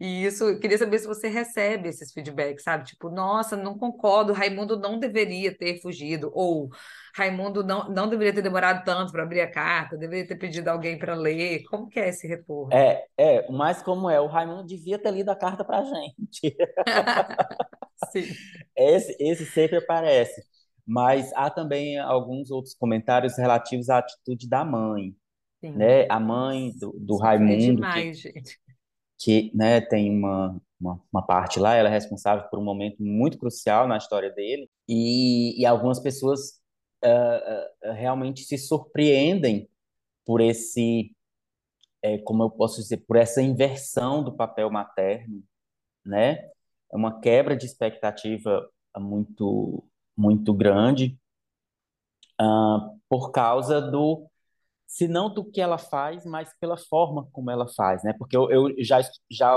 E 0.00 0.24
isso, 0.24 0.44
eu 0.44 0.58
queria 0.58 0.78
saber 0.78 0.98
se 0.98 1.06
você 1.06 1.28
recebe 1.28 1.88
esses 1.88 2.12
feedbacks, 2.12 2.64
sabe? 2.64 2.84
Tipo, 2.84 3.08
nossa, 3.08 3.56
não 3.56 3.78
concordo, 3.78 4.32
Raimundo 4.32 4.76
não 4.78 4.98
deveria 4.98 5.56
ter 5.56 5.80
fugido, 5.80 6.32
ou 6.34 6.70
Raimundo 7.14 7.62
não, 7.62 7.88
não 7.88 8.08
deveria 8.08 8.34
ter 8.34 8.42
demorado 8.42 8.84
tanto 8.84 9.12
para 9.12 9.22
abrir 9.22 9.40
a 9.40 9.50
carta, 9.50 9.96
deveria 9.96 10.26
ter 10.26 10.34
pedido 10.34 10.68
alguém 10.68 10.98
para 10.98 11.14
ler. 11.14 11.62
Como 11.70 11.88
que 11.88 12.00
é 12.00 12.08
esse 12.08 12.26
retorno? 12.26 12.74
É, 12.74 13.06
é, 13.16 13.50
mas 13.52 13.80
como 13.80 14.10
é, 14.10 14.20
o 14.20 14.26
Raimundo 14.26 14.64
devia 14.64 14.98
ter 14.98 15.12
lido 15.12 15.28
a 15.28 15.36
carta 15.36 15.64
para 15.64 15.78
a 15.78 15.84
gente. 15.84 16.56
Sim. 18.10 18.24
Esse, 18.76 19.16
esse 19.20 19.46
sempre 19.46 19.76
aparece. 19.76 20.42
Mas 20.84 21.32
há 21.34 21.48
também 21.48 21.98
alguns 22.00 22.50
outros 22.50 22.74
comentários 22.74 23.38
relativos 23.38 23.88
à 23.88 23.98
atitude 23.98 24.48
da 24.48 24.64
mãe. 24.64 25.14
Sim. 25.60 25.70
né? 25.76 26.06
A 26.10 26.18
mãe 26.18 26.72
do, 26.76 26.92
do 26.98 27.16
Raimundo, 27.16 27.56
que, 27.56 27.74
demais, 27.74 28.20
gente. 28.20 28.58
que 29.20 29.52
né, 29.54 29.80
tem 29.80 30.10
uma, 30.10 30.60
uma, 30.80 31.00
uma 31.12 31.24
parte 31.24 31.60
lá, 31.60 31.76
ela 31.76 31.88
é 31.88 31.92
responsável 31.92 32.48
por 32.50 32.58
um 32.58 32.64
momento 32.64 32.96
muito 33.00 33.38
crucial 33.38 33.86
na 33.86 33.96
história 33.96 34.30
dele, 34.30 34.68
e, 34.88 35.62
e 35.62 35.64
algumas 35.64 36.00
pessoas 36.00 36.63
uh, 37.04 37.92
realmente 37.92 38.44
se 38.44 38.56
surpreendem 38.58 39.68
por 40.24 40.40
esse, 40.40 41.14
é, 42.02 42.18
como 42.18 42.42
eu 42.42 42.50
posso 42.50 42.80
dizer, 42.80 42.98
por 43.06 43.16
essa 43.16 43.42
inversão 43.42 44.22
do 44.22 44.34
papel 44.34 44.70
materno, 44.70 45.42
né? 46.04 46.50
É 46.92 46.96
uma 46.96 47.20
quebra 47.20 47.56
de 47.56 47.66
expectativa 47.66 48.68
muito, 48.96 49.84
muito 50.16 50.54
grande, 50.54 51.18
uh, 52.40 52.98
por 53.08 53.30
causa 53.30 53.80
do 53.80 54.28
se 54.86 55.08
não 55.08 55.32
do 55.32 55.44
que 55.44 55.60
ela 55.60 55.78
faz, 55.78 56.24
mas 56.24 56.54
pela 56.60 56.76
forma 56.76 57.28
como 57.32 57.50
ela 57.50 57.66
faz, 57.66 58.04
né? 58.04 58.14
Porque 58.18 58.36
eu, 58.36 58.50
eu 58.50 58.74
já, 58.84 59.00
já 59.30 59.56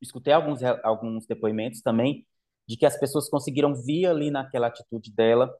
escutei 0.00 0.32
alguns, 0.32 0.60
alguns 0.82 1.26
depoimentos 1.26 1.80
também 1.82 2.26
de 2.66 2.76
que 2.76 2.86
as 2.86 2.98
pessoas 2.98 3.28
conseguiram 3.28 3.74
ver 3.74 4.06
ali 4.06 4.30
naquela 4.30 4.66
atitude 4.68 5.12
dela 5.12 5.52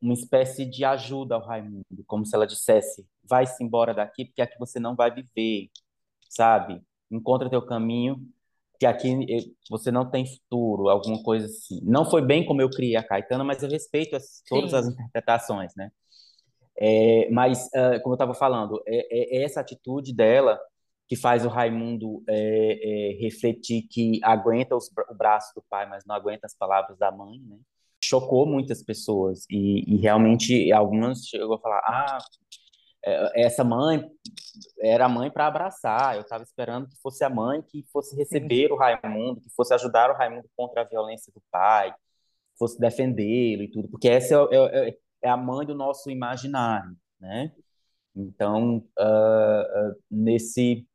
uma 0.00 0.14
espécie 0.14 0.64
de 0.64 0.84
ajuda 0.84 1.34
ao 1.34 1.42
Raimundo, 1.42 1.84
como 2.06 2.24
se 2.24 2.34
ela 2.34 2.46
dissesse: 2.46 3.06
vai-se 3.22 3.62
embora 3.62 3.94
daqui, 3.94 4.24
porque 4.24 4.42
aqui 4.42 4.58
você 4.58 4.80
não 4.80 4.96
vai 4.96 5.10
viver, 5.10 5.70
sabe? 6.28 6.80
Encontra 7.10 7.50
teu 7.50 7.62
caminho, 7.62 8.20
que 8.78 8.86
aqui 8.86 9.26
eh, 9.30 9.50
você 9.68 9.90
não 9.90 10.10
tem 10.10 10.26
futuro, 10.26 10.88
alguma 10.88 11.22
coisa 11.22 11.46
assim. 11.46 11.80
Não 11.82 12.08
foi 12.08 12.22
bem 12.22 12.46
como 12.46 12.62
eu 12.62 12.70
criei 12.70 12.96
a 12.96 13.02
Caetana, 13.06 13.44
mas 13.44 13.62
eu 13.62 13.68
respeito 13.68 14.16
as, 14.16 14.42
todas 14.48 14.72
as 14.72 14.86
interpretações, 14.88 15.72
né? 15.76 15.90
É, 16.82 17.28
mas, 17.30 17.66
uh, 17.66 18.00
como 18.02 18.14
eu 18.14 18.16
estava 18.16 18.32
falando, 18.32 18.82
é, 18.86 19.38
é, 19.38 19.44
essa 19.44 19.60
atitude 19.60 20.14
dela 20.14 20.58
que 21.06 21.14
faz 21.14 21.44
o 21.44 21.48
Raimundo 21.48 22.22
é, 22.26 22.36
é, 23.16 23.20
refletir 23.20 23.82
que 23.82 24.18
aguenta 24.22 24.74
os, 24.74 24.90
o 25.10 25.14
braço 25.14 25.52
do 25.54 25.62
pai, 25.68 25.86
mas 25.86 26.04
não 26.06 26.14
aguenta 26.14 26.46
as 26.46 26.56
palavras 26.56 26.96
da 26.96 27.10
mãe, 27.12 27.38
né? 27.40 27.58
Chocou 28.02 28.46
muitas 28.46 28.82
pessoas 28.82 29.44
e, 29.50 29.84
e 29.94 29.98
realmente 29.98 30.72
algumas 30.72 31.26
chegou 31.26 31.56
a 31.56 31.60
falar: 31.60 31.80
ah, 31.84 32.18
é, 33.04 33.42
essa 33.44 33.64
mãe 33.64 34.04
era 34.80 35.06
a 35.06 35.08
mãe 35.08 35.30
para 35.30 35.46
abraçar. 35.46 36.16
Eu 36.16 36.22
estava 36.22 36.42
esperando 36.42 36.88
que 36.88 36.96
fosse 37.00 37.24
a 37.24 37.30
mãe 37.30 37.62
que 37.62 37.84
fosse 37.92 38.16
receber 38.16 38.72
o 38.72 38.76
Raimundo, 38.76 39.40
que 39.40 39.50
fosse 39.50 39.74
ajudar 39.74 40.10
o 40.10 40.14
Raimundo 40.14 40.48
contra 40.56 40.82
a 40.82 40.84
violência 40.84 41.32
do 41.32 41.42
pai, 41.50 41.94
fosse 42.58 42.78
defendê-lo 42.78 43.62
e 43.62 43.70
tudo, 43.70 43.88
porque 43.88 44.08
essa 44.08 44.34
é, 44.50 44.88
é, 44.88 44.98
é 45.22 45.28
a 45.28 45.36
mãe 45.36 45.66
do 45.66 45.74
nosso 45.74 46.10
imaginário, 46.10 46.96
né? 47.18 47.52
Então, 48.14 48.78
uh, 48.98 49.90
uh, 49.90 49.96
nesse 50.10 50.86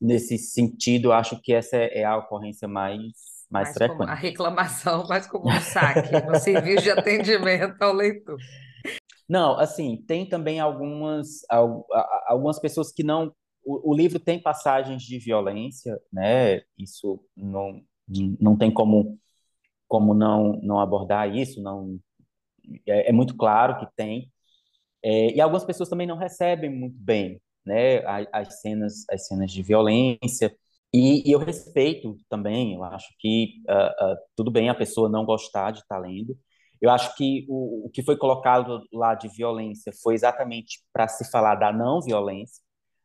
nesse 0.00 0.38
sentido, 0.38 1.12
acho 1.12 1.40
que 1.42 1.52
essa 1.52 1.76
é 1.76 2.04
a 2.04 2.16
ocorrência 2.16 2.66
mais 2.66 3.12
mais, 3.50 3.68
mais 3.68 3.76
frequente. 3.76 4.08
a 4.08 4.14
reclamação 4.14 5.06
mais 5.08 5.26
comum 5.26 5.52
no 5.52 5.60
saque, 5.60 6.10
no 6.26 6.34
serviço 6.36 6.84
de 6.84 6.90
atendimento 6.90 7.80
ao 7.82 7.92
leitor. 7.92 8.38
Não, 9.28 9.58
assim, 9.58 10.02
tem 10.06 10.28
também 10.28 10.60
algumas 10.60 11.44
algumas 12.26 12.58
pessoas 12.58 12.92
que 12.92 13.02
não 13.02 13.32
o, 13.64 13.92
o 13.92 13.94
livro 13.94 14.18
tem 14.18 14.40
passagens 14.40 15.02
de 15.02 15.18
violência, 15.18 16.00
né? 16.12 16.62
Isso 16.78 17.22
não 17.36 17.82
não 18.40 18.56
tem 18.56 18.70
como 18.70 19.18
como 19.86 20.14
não 20.14 20.60
não 20.62 20.80
abordar 20.80 21.34
isso, 21.34 21.62
não 21.62 21.98
é, 22.86 23.10
é 23.10 23.12
muito 23.12 23.36
claro 23.36 23.78
que 23.78 23.86
tem. 23.96 24.32
É, 25.02 25.32
e 25.34 25.40
algumas 25.40 25.64
pessoas 25.64 25.88
também 25.88 26.06
não 26.06 26.16
recebem 26.16 26.70
muito 26.70 26.96
bem 26.98 27.40
né, 27.64 28.02
as 28.32 28.60
cenas, 28.60 29.04
as 29.10 29.26
cenas 29.26 29.50
de 29.50 29.62
violência. 29.62 30.54
E, 30.92 31.28
e, 31.28 31.32
eu 31.32 31.38
respeito 31.38 32.16
também, 32.28 32.74
eu 32.74 32.82
acho 32.84 33.08
que 33.18 33.62
uh, 33.68 34.12
uh, 34.12 34.16
tudo 34.36 34.50
bem 34.50 34.68
a 34.68 34.74
pessoa 34.74 35.08
não 35.08 35.24
gostar 35.24 35.70
de 35.70 35.80
estar 35.80 35.96
tá 35.96 36.00
lendo. 36.00 36.36
Eu 36.80 36.90
acho 36.90 37.14
que 37.16 37.46
o, 37.48 37.86
o 37.86 37.90
que 37.90 38.02
foi 38.02 38.16
colocado 38.16 38.82
lá 38.92 39.14
de 39.14 39.28
violência 39.28 39.92
foi 40.02 40.14
exatamente 40.14 40.82
para 40.92 41.06
se 41.08 41.30
falar 41.30 41.54
da 41.56 41.72
não 41.72 42.00
violência, 42.00 42.62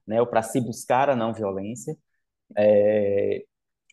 né, 0.07 0.21
ou 0.21 0.27
para 0.27 0.41
se 0.41 0.61
buscar 0.61 1.09
a 1.09 1.15
não 1.15 1.33
violência. 1.33 1.95
É, 2.57 3.43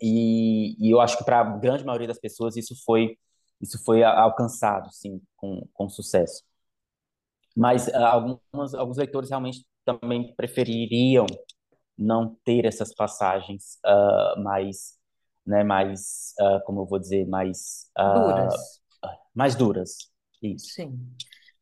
e, 0.00 0.76
e 0.78 0.90
eu 0.90 1.00
acho 1.00 1.18
que 1.18 1.24
para 1.24 1.40
a 1.40 1.44
grande 1.58 1.84
maioria 1.84 2.08
das 2.08 2.18
pessoas 2.20 2.56
isso 2.56 2.74
foi 2.84 3.16
isso 3.62 3.82
foi 3.84 4.02
alcançado, 4.02 4.90
sim, 4.92 5.22
com, 5.36 5.66
com 5.72 5.88
sucesso. 5.88 6.42
Mas 7.56 7.86
uh, 7.88 7.96
algumas, 7.96 8.74
alguns 8.74 8.96
leitores 8.96 9.30
realmente 9.30 9.64
também 9.84 10.34
prefeririam 10.34 11.26
não 12.02 12.36
ter 12.44 12.64
essas 12.64 12.94
passagens 12.94 13.78
uh, 13.86 14.42
mais, 14.42 14.98
né, 15.46 15.62
mais, 15.64 16.34
uh, 16.40 16.64
como 16.64 16.80
eu 16.80 16.86
vou 16.86 16.98
dizer, 16.98 17.26
mais 17.26 17.90
duras. 17.96 18.54
mais 19.34 19.54
duras. 19.54 20.10
Isso. 20.42 20.66
Sim. 20.74 20.98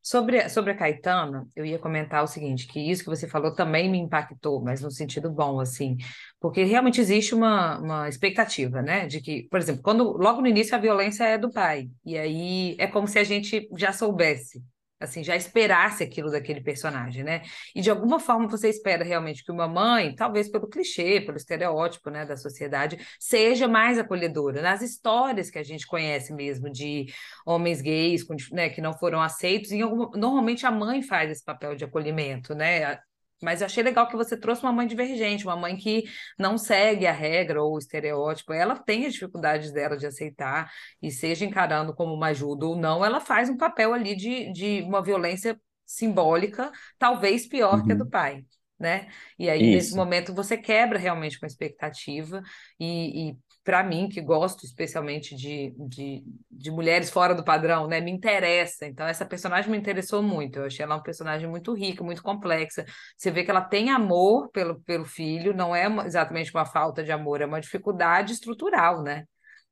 Sobre, 0.02 0.48
sobre 0.48 0.72
a 0.72 0.74
Caetana, 0.74 1.46
eu 1.54 1.64
ia 1.64 1.78
comentar 1.78 2.24
o 2.24 2.26
seguinte, 2.26 2.66
que 2.66 2.80
isso 2.80 3.04
que 3.04 3.10
você 3.10 3.28
falou 3.28 3.54
também 3.54 3.88
me 3.90 3.98
impactou, 3.98 4.60
mas 4.62 4.80
no 4.80 4.90
sentido 4.90 5.30
bom, 5.30 5.60
assim, 5.60 5.98
porque 6.40 6.64
realmente 6.64 7.00
existe 7.00 7.34
uma, 7.34 7.78
uma 7.78 8.08
expectativa, 8.08 8.80
né, 8.80 9.06
de 9.06 9.20
que, 9.20 9.46
por 9.50 9.60
exemplo, 9.60 9.82
quando 9.82 10.04
logo 10.16 10.40
no 10.40 10.46
início 10.46 10.74
a 10.74 10.78
violência 10.78 11.24
é 11.24 11.36
do 11.36 11.52
pai, 11.52 11.90
e 12.04 12.16
aí 12.16 12.76
é 12.78 12.86
como 12.86 13.06
se 13.06 13.18
a 13.18 13.24
gente 13.24 13.68
já 13.76 13.92
soubesse, 13.92 14.62
assim, 15.00 15.24
já 15.24 15.34
esperasse 15.34 16.04
aquilo 16.04 16.30
daquele 16.30 16.60
personagem, 16.60 17.24
né? 17.24 17.42
E 17.74 17.80
de 17.80 17.90
alguma 17.90 18.20
forma 18.20 18.46
você 18.46 18.68
espera 18.68 19.02
realmente 19.02 19.42
que 19.44 19.50
uma 19.50 19.66
mãe, 19.66 20.14
talvez 20.14 20.48
pelo 20.48 20.68
clichê, 20.68 21.20
pelo 21.20 21.36
estereótipo, 21.36 22.10
né, 22.10 22.24
da 22.26 22.36
sociedade, 22.36 22.98
seja 23.18 23.66
mais 23.66 23.98
acolhedora. 23.98 24.62
Nas 24.62 24.82
histórias 24.82 25.50
que 25.50 25.58
a 25.58 25.62
gente 25.62 25.86
conhece 25.86 26.32
mesmo 26.32 26.70
de 26.70 27.06
homens 27.46 27.80
gays, 27.80 28.24
né, 28.52 28.68
que 28.68 28.80
não 28.80 28.92
foram 28.92 29.20
aceitos, 29.20 29.72
alguma, 29.72 30.10
normalmente 30.16 30.66
a 30.66 30.70
mãe 30.70 31.02
faz 31.02 31.30
esse 31.30 31.44
papel 31.44 31.74
de 31.74 31.84
acolhimento, 31.84 32.54
né? 32.54 32.98
Mas 33.42 33.60
eu 33.60 33.66
achei 33.66 33.82
legal 33.82 34.06
que 34.06 34.16
você 34.16 34.36
trouxe 34.36 34.62
uma 34.62 34.72
mãe 34.72 34.86
divergente, 34.86 35.44
uma 35.46 35.56
mãe 35.56 35.76
que 35.76 36.04
não 36.38 36.58
segue 36.58 37.06
a 37.06 37.12
regra 37.12 37.62
ou 37.62 37.74
o 37.74 37.78
estereótipo. 37.78 38.52
Ela 38.52 38.76
tem 38.76 39.06
as 39.06 39.14
dificuldades 39.14 39.72
dela 39.72 39.96
de 39.96 40.06
aceitar, 40.06 40.70
e 41.02 41.10
seja 41.10 41.44
encarando 41.44 41.94
como 41.94 42.14
uma 42.14 42.28
ajuda 42.28 42.66
ou 42.66 42.76
não, 42.76 43.04
ela 43.04 43.20
faz 43.20 43.48
um 43.48 43.56
papel 43.56 43.92
ali 43.94 44.14
de, 44.14 44.52
de 44.52 44.82
uma 44.82 45.02
violência 45.02 45.60
simbólica, 45.86 46.70
talvez 46.98 47.46
pior 47.46 47.78
uhum. 47.78 47.86
que 47.86 47.92
a 47.92 47.94
do 47.96 48.04
uhum. 48.04 48.10
pai. 48.10 48.44
Né? 48.78 49.08
E 49.38 49.50
aí, 49.50 49.60
Isso. 49.60 49.70
nesse 49.70 49.94
momento, 49.94 50.34
você 50.34 50.56
quebra 50.56 50.98
realmente 50.98 51.38
com 51.38 51.44
a 51.44 51.48
expectativa, 51.48 52.42
e, 52.78 53.30
e 53.30 53.38
para 53.70 53.84
mim, 53.84 54.08
que 54.08 54.20
gosto 54.20 54.64
especialmente 54.64 55.36
de, 55.36 55.72
de, 55.78 56.24
de, 56.50 56.72
mulheres 56.72 57.08
fora 57.08 57.36
do 57.36 57.44
padrão, 57.44 57.86
né? 57.86 58.00
Me 58.00 58.10
interessa. 58.10 58.84
Então, 58.84 59.06
essa 59.06 59.24
personagem 59.24 59.70
me 59.70 59.78
interessou 59.78 60.20
muito. 60.24 60.58
Eu 60.58 60.64
achei 60.64 60.82
ela 60.82 60.96
uma 60.96 61.02
personagem 61.04 61.48
muito 61.48 61.72
rica, 61.72 62.02
muito 62.02 62.20
complexa. 62.20 62.84
Você 63.16 63.30
vê 63.30 63.44
que 63.44 63.50
ela 63.50 63.60
tem 63.60 63.88
amor 63.88 64.50
pelo, 64.50 64.80
pelo 64.80 65.04
filho, 65.04 65.54
não 65.54 65.74
é 65.74 65.86
exatamente 66.04 66.52
uma 66.52 66.66
falta 66.66 67.04
de 67.04 67.12
amor, 67.12 67.40
é 67.40 67.46
uma 67.46 67.60
dificuldade 67.60 68.32
estrutural, 68.32 69.04
né? 69.04 69.22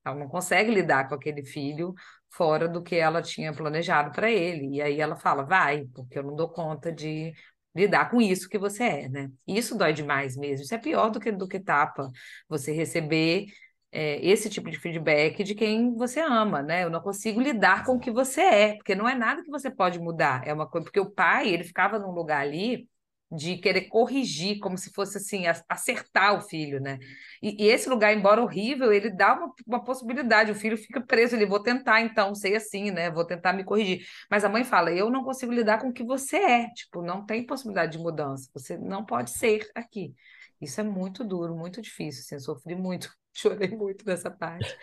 Ela 0.04 0.14
não 0.14 0.28
consegue 0.28 0.70
lidar 0.70 1.08
com 1.08 1.16
aquele 1.16 1.44
filho 1.44 1.92
fora 2.30 2.68
do 2.68 2.80
que 2.80 2.94
ela 2.94 3.20
tinha 3.20 3.52
planejado 3.52 4.12
para 4.12 4.30
ele. 4.30 4.76
E 4.76 4.80
aí 4.80 5.00
ela 5.00 5.16
fala: 5.16 5.42
vai, 5.42 5.86
porque 5.92 6.16
eu 6.20 6.22
não 6.22 6.36
dou 6.36 6.48
conta 6.48 6.92
de 6.92 7.32
lidar 7.74 8.10
com 8.10 8.20
isso 8.20 8.48
que 8.48 8.58
você 8.58 8.84
é, 8.84 9.08
né? 9.08 9.28
Isso 9.44 9.76
dói 9.76 9.92
demais 9.92 10.36
mesmo. 10.36 10.62
Isso 10.64 10.74
é 10.74 10.78
pior 10.78 11.10
do 11.10 11.18
que 11.18 11.32
do 11.32 11.48
que 11.48 11.58
tapa. 11.58 12.08
Você 12.48 12.70
receber 12.70 13.46
é, 13.90 14.24
esse 14.26 14.50
tipo 14.50 14.70
de 14.70 14.78
feedback 14.78 15.42
de 15.42 15.54
quem 15.54 15.94
você 15.94 16.20
ama, 16.20 16.62
né? 16.62 16.84
Eu 16.84 16.90
não 16.90 17.00
consigo 17.00 17.40
lidar 17.40 17.84
com 17.84 17.92
o 17.92 18.00
que 18.00 18.10
você 18.10 18.40
é, 18.42 18.74
porque 18.76 18.94
não 18.94 19.08
é 19.08 19.14
nada 19.14 19.42
que 19.42 19.50
você 19.50 19.70
pode 19.70 19.98
mudar. 19.98 20.46
É 20.46 20.52
uma 20.52 20.68
coisa, 20.68 20.84
porque 20.84 21.00
o 21.00 21.10
pai, 21.10 21.48
ele 21.48 21.64
ficava 21.64 21.98
num 21.98 22.10
lugar 22.10 22.40
ali 22.42 22.88
de 23.30 23.58
querer 23.58 23.82
corrigir, 23.88 24.58
como 24.58 24.78
se 24.78 24.90
fosse 24.90 25.18
assim, 25.18 25.44
acertar 25.68 26.34
o 26.34 26.40
filho, 26.40 26.80
né? 26.80 26.98
E, 27.42 27.64
e 27.64 27.68
esse 27.68 27.88
lugar, 27.88 28.14
embora 28.14 28.42
horrível, 28.42 28.92
ele 28.92 29.10
dá 29.10 29.34
uma, 29.34 29.52
uma, 29.66 29.84
possibilidade, 29.84 30.50
o 30.50 30.54
filho 30.54 30.78
fica 30.78 31.00
preso 31.00 31.36
ali, 31.36 31.44
vou 31.44 31.62
tentar 31.62 32.00
então 32.00 32.34
ser 32.34 32.56
assim, 32.56 32.90
né? 32.90 33.10
Vou 33.10 33.26
tentar 33.26 33.52
me 33.52 33.64
corrigir. 33.64 34.06
Mas 34.30 34.44
a 34.44 34.48
mãe 34.48 34.64
fala, 34.64 34.92
eu 34.92 35.10
não 35.10 35.24
consigo 35.24 35.52
lidar 35.52 35.78
com 35.78 35.88
o 35.88 35.92
que 35.92 36.02
você 36.02 36.36
é, 36.36 36.70
tipo, 36.70 37.02
não 37.02 37.24
tem 37.26 37.44
possibilidade 37.44 37.92
de 37.92 37.98
mudança, 37.98 38.50
você 38.54 38.78
não 38.78 39.04
pode 39.04 39.30
ser 39.30 39.70
aqui. 39.74 40.14
Isso 40.60 40.80
é 40.80 40.84
muito 40.84 41.22
duro, 41.22 41.54
muito 41.54 41.80
difícil, 41.82 42.22
assim, 42.22 42.34
eu 42.34 42.40
sofri 42.40 42.74
muito 42.74 43.10
chorei 43.34 43.68
muito 43.70 44.04
nessa 44.06 44.30
parte, 44.30 44.76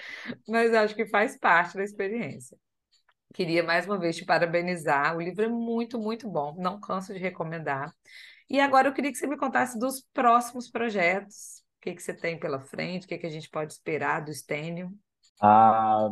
mas 0.47 0.73
acho 0.73 0.95
que 0.95 1.05
faz 1.07 1.37
parte 1.37 1.75
da 1.77 1.83
experiência. 1.83 2.57
Queria 3.33 3.63
mais 3.63 3.85
uma 3.85 3.99
vez 3.99 4.15
te 4.17 4.25
parabenizar. 4.25 5.15
O 5.17 5.21
livro 5.21 5.43
é 5.45 5.47
muito, 5.49 5.99
muito 5.99 6.29
bom, 6.29 6.55
não 6.57 6.79
canso 6.79 7.13
de 7.13 7.19
recomendar. 7.19 7.93
E 8.49 8.59
agora 8.59 8.89
eu 8.89 8.93
queria 8.93 9.11
que 9.11 9.17
você 9.17 9.27
me 9.27 9.37
contasse 9.37 9.79
dos 9.79 10.01
próximos 10.13 10.69
projetos. 10.69 11.63
O 11.79 11.81
que, 11.81 11.95
que 11.95 12.01
você 12.03 12.13
tem 12.13 12.39
pela 12.39 12.61
frente, 12.61 13.05
o 13.05 13.07
que, 13.09 13.17
que 13.17 13.27
a 13.27 13.29
gente 13.31 13.49
pode 13.49 13.73
esperar 13.73 14.21
do 14.25 14.33
Stênio? 14.33 14.91
Ah, 15.41 16.09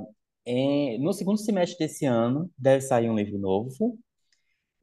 no 0.99 1.13
segundo 1.13 1.37
semestre 1.39 1.77
desse 1.87 2.05
ano 2.05 2.49
deve 2.57 2.81
sair 2.81 3.09
um 3.09 3.15
livro 3.15 3.37
novo. 3.39 3.97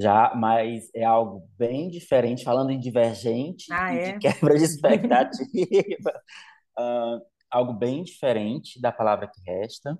Já, 0.00 0.34
mas 0.34 0.90
é 0.94 1.04
algo 1.04 1.48
bem 1.58 1.88
diferente, 1.90 2.44
falando 2.44 2.70
em 2.70 2.80
divergente 2.80 3.66
Ah, 3.70 3.90
e 3.90 4.00
de 4.00 4.12
é? 4.12 4.20
quebra 4.20 4.56
de 4.58 4.64
expectativa. 4.64 5.40
Ah, 6.78 7.18
algo 7.50 7.72
bem 7.74 8.02
diferente 8.02 8.80
da 8.80 8.92
palavra 8.92 9.28
que 9.28 9.40
resta. 9.42 9.98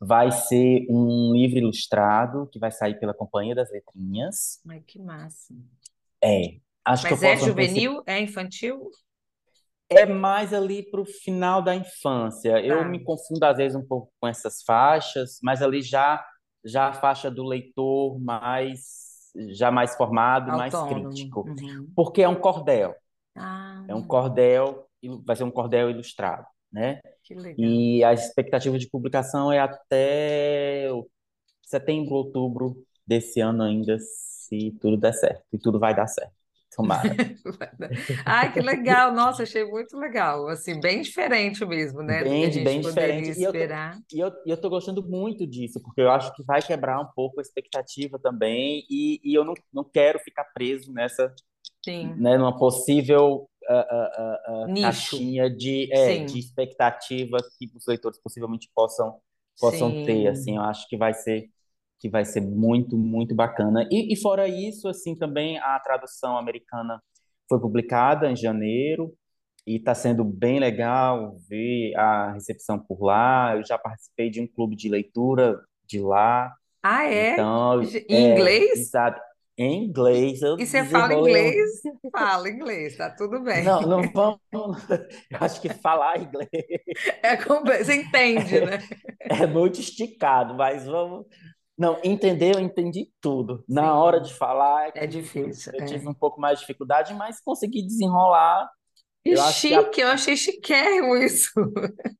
Vai 0.00 0.32
ser 0.32 0.86
um 0.90 1.32
livro 1.34 1.58
ilustrado 1.58 2.48
que 2.52 2.58
vai 2.58 2.72
sair 2.72 2.98
pela 3.00 3.14
Companhia 3.14 3.54
das 3.54 3.70
Letrinhas. 3.72 4.60
Ai, 4.68 4.80
que 4.82 4.98
massa. 5.00 5.54
É, 6.22 6.60
acho 6.84 7.06
que 7.06 7.12
eu 7.12 7.16
Mas 7.16 7.22
é 7.22 7.36
posso 7.36 7.44
antecipar. 7.44 7.92
juvenil? 7.92 8.02
É 8.06 8.20
infantil? 8.20 8.90
É 9.90 10.04
mais 10.04 10.52
ali 10.52 10.82
para 10.90 11.00
o 11.00 11.04
final 11.06 11.62
da 11.62 11.74
infância. 11.74 12.60
Eu 12.64 12.76
Tá, 12.76 12.84
me 12.84 13.02
confundo 13.02 13.44
às 13.44 13.56
vezes 13.56 13.74
um 13.76 13.86
pouco 13.86 14.12
com 14.20 14.28
essas 14.28 14.62
faixas, 14.62 15.38
mas 15.42 15.62
ali 15.62 15.82
já 15.82 16.24
já 16.64 16.88
a 16.88 16.92
faixa 16.92 17.30
do 17.30 17.44
leitor 17.44 18.18
mais 18.20 19.30
já 19.50 19.70
mais 19.70 19.94
formado, 19.96 20.52
mais 20.52 20.74
autônomo. 20.74 20.82
crítico, 20.82 21.44
Uhum. 21.44 21.94
porque 21.94 22.22
é 22.22 22.28
um 22.28 22.34
cordel, 22.40 22.94
Ah, 23.36 23.84
é 23.88 23.94
um 23.94 24.02
cordel, 24.02 24.86
vai 25.26 25.36
ser 25.36 25.44
um 25.44 25.50
cordel 25.50 25.90
ilustrado, 25.90 26.46
né? 26.72 27.00
E 27.56 28.04
a 28.04 28.12
expectativa 28.12 28.78
de 28.78 28.88
publicação 28.88 29.52
é 29.52 29.58
até 29.60 30.88
setembro, 31.64 32.14
outubro 32.16 32.76
desse 33.06 33.40
ano 33.40 33.62
ainda, 33.64 33.98
se 34.00 34.72
tudo 34.80 34.96
der 34.96 35.14
certo. 35.14 35.44
E 35.52 35.58
tudo 35.58 35.78
vai 35.78 35.94
dar 35.94 36.06
certo. 36.08 36.32
Tomara. 36.74 37.18
Ai, 38.24 38.52
que 38.52 38.60
legal. 38.60 39.12
Nossa, 39.12 39.42
achei 39.42 39.64
muito 39.64 39.96
legal. 39.96 40.48
Assim, 40.48 40.80
bem 40.80 41.02
diferente 41.02 41.64
mesmo, 41.64 42.02
né, 42.02 42.24
do 42.24 42.36
que 42.36 42.44
a 42.44 42.50
Bem, 42.50 42.50
gente 42.50 42.64
bem 42.64 42.80
diferente. 42.80 43.32
E 43.38 43.42
eu 43.42 43.54
tô, 43.56 43.66
esperar. 43.66 43.98
e 44.12 44.18
eu, 44.20 44.32
eu 44.46 44.60
tô 44.60 44.70
gostando 44.70 45.02
muito 45.06 45.46
disso, 45.46 45.80
porque 45.82 46.00
eu 46.00 46.10
acho 46.10 46.34
que 46.34 46.42
vai 46.42 46.62
quebrar 46.62 47.00
um 47.00 47.06
pouco 47.14 47.38
a 47.38 47.42
expectativa 47.42 48.18
também, 48.18 48.86
e, 48.90 49.20
e 49.22 49.34
eu 49.34 49.44
não, 49.44 49.54
não 49.72 49.84
quero 49.84 50.18
ficar 50.20 50.44
preso 50.54 50.92
nessa, 50.92 51.34
Sim, 51.84 52.20
né, 52.20 52.38
numa 52.38 52.56
possível 52.58 53.48
ah, 53.74 54.42
ah, 54.46 54.66
nicho. 54.66 54.80
caixinha 54.80 55.50
de, 55.50 55.92
é, 55.92 56.18
de 56.24 56.38
expectativa 56.38 57.38
que 57.58 57.70
os 57.76 57.86
leitores 57.86 58.18
possivelmente 58.22 58.70
possam, 58.74 59.20
possam 59.60 59.94
ter, 59.94 60.28
assim, 60.28 60.52
sim. 60.52 60.56
eu 60.56 60.62
acho 60.62 60.88
que 60.88 60.96
vai 60.96 61.14
ser 61.14 61.50
que 62.00 62.08
vai 62.08 62.24
ser 62.24 62.40
muito, 62.42 62.96
muito 62.96 63.34
bacana. 63.34 63.86
E, 63.90 64.12
e 64.12 64.16
fora 64.16 64.46
isso, 64.48 64.88
assim, 64.88 65.16
também 65.16 65.58
a 65.58 65.80
tradução 65.80 66.36
americana 66.38 67.02
foi 67.48 67.60
publicada 67.60 68.30
em 68.30 68.36
janeiro 68.36 69.12
e 69.66 69.76
está 69.76 69.94
sendo 69.94 70.24
bem 70.24 70.58
legal 70.60 71.36
ver 71.48 71.94
a 71.96 72.32
recepção 72.32 72.78
por 72.78 73.02
lá. 73.02 73.56
Eu 73.56 73.64
já 73.66 73.78
participei 73.78 74.30
de 74.30 74.40
um 74.40 74.46
clube 74.46 74.76
de 74.76 74.88
leitura 74.88 75.60
de 75.84 76.00
lá, 76.00 76.52
Ah, 76.82 77.04
é? 77.06 77.34
então, 77.34 77.82
Em 78.08 78.14
é, 78.16 78.32
inglês? 78.32 78.72
exato, 78.72 79.20
em 79.58 79.84
inglês, 79.84 80.42
eu 80.42 80.56
E 80.56 80.66
você 80.66 80.84
fala 80.84 81.14
inglês? 81.14 81.80
Fala 82.12 82.48
inglês, 82.48 82.96
tá 82.96 83.10
tudo 83.10 83.40
bem. 83.42 83.64
Não, 83.64 83.80
não 83.82 84.02
vamos... 84.12 84.38
Eu 85.30 85.38
acho 85.40 85.60
que 85.60 85.68
falar 85.68 86.20
inglês 86.20 86.48
É 87.22 87.36
comple- 87.36 87.84
Você 87.84 87.94
entende, 87.94 88.60
né? 88.60 88.78
é 89.20 89.46
muito 89.46 89.80
esticado, 89.80 90.54
mas 90.54 90.86
vamos... 90.86 91.26
Não, 91.76 91.98
entender, 92.02 92.56
eu 92.56 92.60
entendi 92.60 93.08
tudo. 93.20 93.64
Na 93.68 93.94
hora 93.94 94.20
de 94.20 94.34
falar 94.34 94.88
é 94.96 95.04
é 95.04 95.06
difícil. 95.06 95.72
eu 95.72 95.84
tive 95.84 96.06
É. 96.06 96.08
um 96.08 96.14
pouco 96.14 96.40
mais 96.40 96.58
de 96.58 96.66
dificuldade, 96.66 97.14
mas 97.14 97.40
consegui 97.40 97.82
desenrolar. 97.86 98.68
Que 99.24 99.34
Eu 99.34 99.42
acho 99.42 99.66
que 99.66 99.74
a, 99.74 99.82
chique, 99.82 100.00
eu 100.00 100.08
achei 100.08 100.36
chiquérrimo 100.36 101.16
isso. 101.16 101.52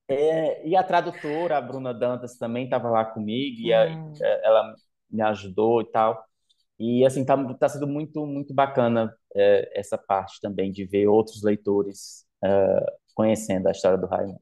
é, 0.08 0.66
e 0.66 0.76
a 0.76 0.82
tradutora, 0.82 1.58
a 1.58 1.60
Bruna 1.60 1.92
Dantas, 1.94 2.36
também 2.36 2.64
estava 2.64 2.88
lá 2.90 3.04
comigo 3.04 3.60
e 3.60 3.72
a- 3.72 3.86
Hum. 3.86 4.12
é, 4.20 4.46
ela 4.46 4.74
me 5.10 5.22
ajudou 5.22 5.80
e 5.82 5.90
tal. 5.90 6.24
E 6.78 7.04
assim, 7.04 7.24
tá, 7.24 7.36
tá 7.54 7.68
sendo 7.68 7.86
muito, 7.86 8.26
muito 8.26 8.54
bacana 8.54 9.14
é, 9.34 9.78
essa 9.80 9.98
parte 9.98 10.40
também 10.40 10.70
de 10.72 10.84
ver 10.84 11.08
outros 11.08 11.42
leitores 11.42 12.24
é, 12.44 12.86
conhecendo 13.14 13.68
a 13.68 13.72
história 13.72 13.98
do 13.98 14.06
Raimundo. 14.06 14.40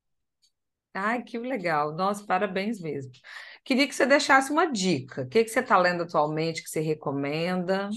Ai, 0.94 1.22
que 1.22 1.38
legal. 1.38 1.94
Nossa, 1.94 2.24
parabéns 2.26 2.80
mesmo. 2.80 3.12
Queria 3.64 3.86
que 3.86 3.94
você 3.94 4.06
deixasse 4.06 4.50
uma 4.50 4.70
dica. 4.70 5.22
O 5.22 5.28
que 5.28 5.44
que 5.44 5.50
você 5.50 5.60
está 5.60 5.76
lendo 5.76 6.02
atualmente 6.04 6.62
que 6.62 6.70
você 6.70 6.80
recomenda? 6.80 7.90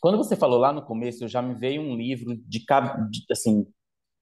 Quando 0.00 0.18
você 0.18 0.36
falou 0.36 0.58
lá 0.58 0.72
no 0.72 0.82
começo, 0.84 1.26
já 1.26 1.40
me 1.40 1.54
veio 1.54 1.80
um 1.82 1.96
livro 1.96 2.36
de, 2.36 2.64
assim, 3.30 3.66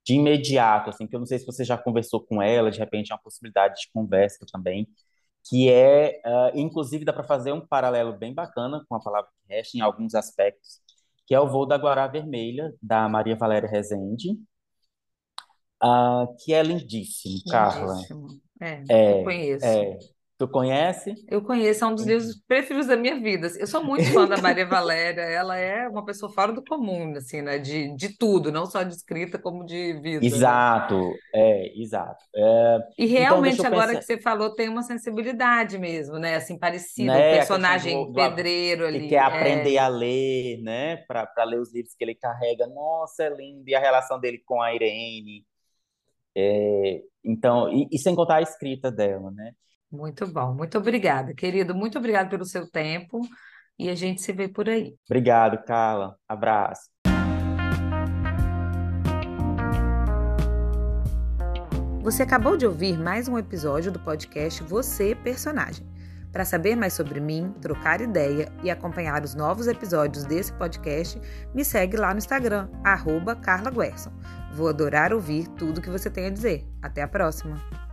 de 0.05 0.15
imediato, 0.15 0.91
assim, 0.91 1.07
que 1.07 1.17
eu 1.17 1.21
não 1.21 1.27
sei 1.27 1.39
se 1.39 1.47
você 1.47 1.65
já 1.65 1.79
conversou 1.79 2.21
com 2.25 2.43
ela, 2.43 2.71
de 2.71 2.79
repente 2.79 3.13
é 3.13 3.15
uma 3.15 3.23
possibilidade 3.23 3.81
de 3.83 3.91
conversa 3.93 4.47
também, 4.53 4.89
que 5.49 5.71
é, 5.71 6.21
ah, 6.25 6.53
inclusive 6.55 7.05
dá 7.05 7.13
para 7.13 7.25
fazer 7.25 7.53
um 7.53 7.67
paralelo 7.67 8.13
bem 8.17 8.35
bacana 8.35 8.85
com 8.89 8.95
a 8.97 9.01
palavra 9.01 9.31
que 9.49 9.55
resta 9.55 9.77
em 9.79 9.81
alguns 9.81 10.15
aspectos, 10.15 10.81
que 11.27 11.35
é 11.35 11.41
o 11.41 11.49
Voo 11.49 11.67
da 11.67 11.77
Guará 11.79 12.07
Vermelha, 12.07 12.75
da 12.83 13.09
Maria 13.09 13.37
Valéria 13.37 13.69
Rezende, 13.69 14.39
ah, 15.81 16.27
que 16.45 16.53
é 16.55 16.63
lindíssimo, 16.63 17.45
Carla. 17.49 18.09
Lindíssimo. 18.09 18.41
É, 18.61 18.83
eu 19.05 19.17
É, 19.23 19.23
conheço. 19.23 19.81
é. 19.83 19.99
Tu 20.47 20.49
conhece? 20.51 21.15
Eu 21.27 21.43
conheço, 21.43 21.85
é 21.85 21.87
um 21.89 21.95
dos 21.95 22.05
livros 22.07 22.41
preferidos 22.47 22.89
da 22.89 22.97
minha 22.97 23.19
vida. 23.21 23.49
Eu 23.59 23.67
sou 23.67 23.83
muito 23.85 24.11
fã 24.13 24.29
da 24.29 24.37
Maria 24.39 24.67
Valéria. 24.69 25.23
Ela 25.23 25.57
é 25.59 25.89
uma 25.89 26.05
pessoa 26.05 26.31
fora 26.33 26.53
do 26.53 26.65
comum, 26.65 27.15
assim, 27.17 27.41
né? 27.43 27.59
De, 27.59 27.95
de 27.97 28.17
tudo, 28.19 28.53
não 28.53 28.67
só 28.67 28.83
de 28.83 28.95
escrita, 28.95 29.39
como 29.39 29.65
de 29.65 29.95
vida, 30.01 30.29
né? 30.29 30.37
Exato, 30.37 31.23
é, 31.35 31.81
exato. 31.81 32.25
É, 32.35 32.79
E 32.99 33.07
então, 33.19 33.41
realmente, 33.41 33.59
eu 33.61 33.67
agora 33.67 33.95
pensar, 33.95 33.99
que 33.99 34.05
você 34.05 34.19
falou, 34.21 34.55
tem 34.55 34.69
uma 34.69 34.83
sensibilidade 34.83 35.79
mesmo, 35.79 36.19
né? 36.19 36.37
Assim, 36.37 36.59
parecida. 36.59 37.21
O 37.21 37.23
né, 37.23 37.31
questão 37.31 37.59
personagem 37.59 38.07
do, 38.13 38.13
pedreiro 38.13 38.87
que 38.87 38.87
ali. 38.87 39.09
quer 39.09 39.21
aprender 39.21 39.77
É, 39.77 39.79
a 39.79 39.89
ler, 39.89 40.61
né, 40.63 40.97
para 41.09 41.27
para 41.27 41.45
ler 41.45 41.61
os 41.61 41.73
livros 41.73 41.95
que 41.95 42.05
ele 42.05 42.15
carrega. 42.15 42.67
Nossa, 42.67 43.25
é 43.25 43.31
lindo. 43.31 43.69
E 43.69 43.75
a 43.75 43.81
relação 43.81 44.21
dele 44.21 44.39
com 44.45 44.61
a 44.63 44.75
Irene. 44.75 45.47
É, 46.37 47.03
então, 47.25 47.71
e, 47.73 47.89
e 47.93 47.99
sem 47.99 48.15
contar 48.15 48.37
a 48.37 48.43
escrita 48.43 48.91
dela, 48.91 49.31
né? 49.31 49.55
Muito 49.95 50.27
bom. 50.27 50.55
Muito 50.55 50.77
obrigada, 50.79 51.35
querido. 51.35 51.75
Muito 51.75 51.99
obrigada 51.99 52.29
pelo 52.29 52.45
seu 52.45 52.69
tempo. 52.71 53.21
E 53.79 53.89
a 53.89 53.95
gente 53.95 54.23
se 54.23 54.33
vê 54.33 54.49
por 54.49 54.69
aí. 54.69 54.95
Obrigado, 55.09 55.63
Carla. 55.65 56.17
Abraço. 56.29 56.95
Você 62.03 62.23
acabou 62.23 62.57
de 62.57 62.67
ouvir 62.67 62.99
mais 62.99 63.29
um 63.29 63.39
episódio 63.39 63.91
do 63.91 63.99
podcast 63.99 64.63
Você 64.63 65.15
Personagem. 65.15 65.87
Para 66.31 66.45
saber 66.45 66.77
mais 66.77 66.93
sobre 66.93 67.21
mim, 67.21 67.55
trocar 67.63 68.01
ideia 68.01 68.53
e 68.63 68.71
acompanhar 68.71 69.23
os 69.23 69.35
novos 69.35 69.69
episódios 69.69 70.25
desse 70.25 70.53
podcast, 70.53 71.19
me 71.55 71.65
segue 71.65 71.97
lá 71.97 72.13
no 72.13 72.19
Instagram, 72.19 72.69
arroba 72.83 73.35
Carla 73.37 73.71
Guerson. 73.71 74.13
Vou 74.53 74.69
adorar 74.69 75.13
ouvir 75.13 75.49
tudo 75.51 75.81
que 75.81 75.89
você 75.89 76.11
tem 76.11 76.27
a 76.27 76.31
dizer. 76.31 76.69
Até 76.83 77.03
a 77.03 77.09
próxima! 77.09 77.84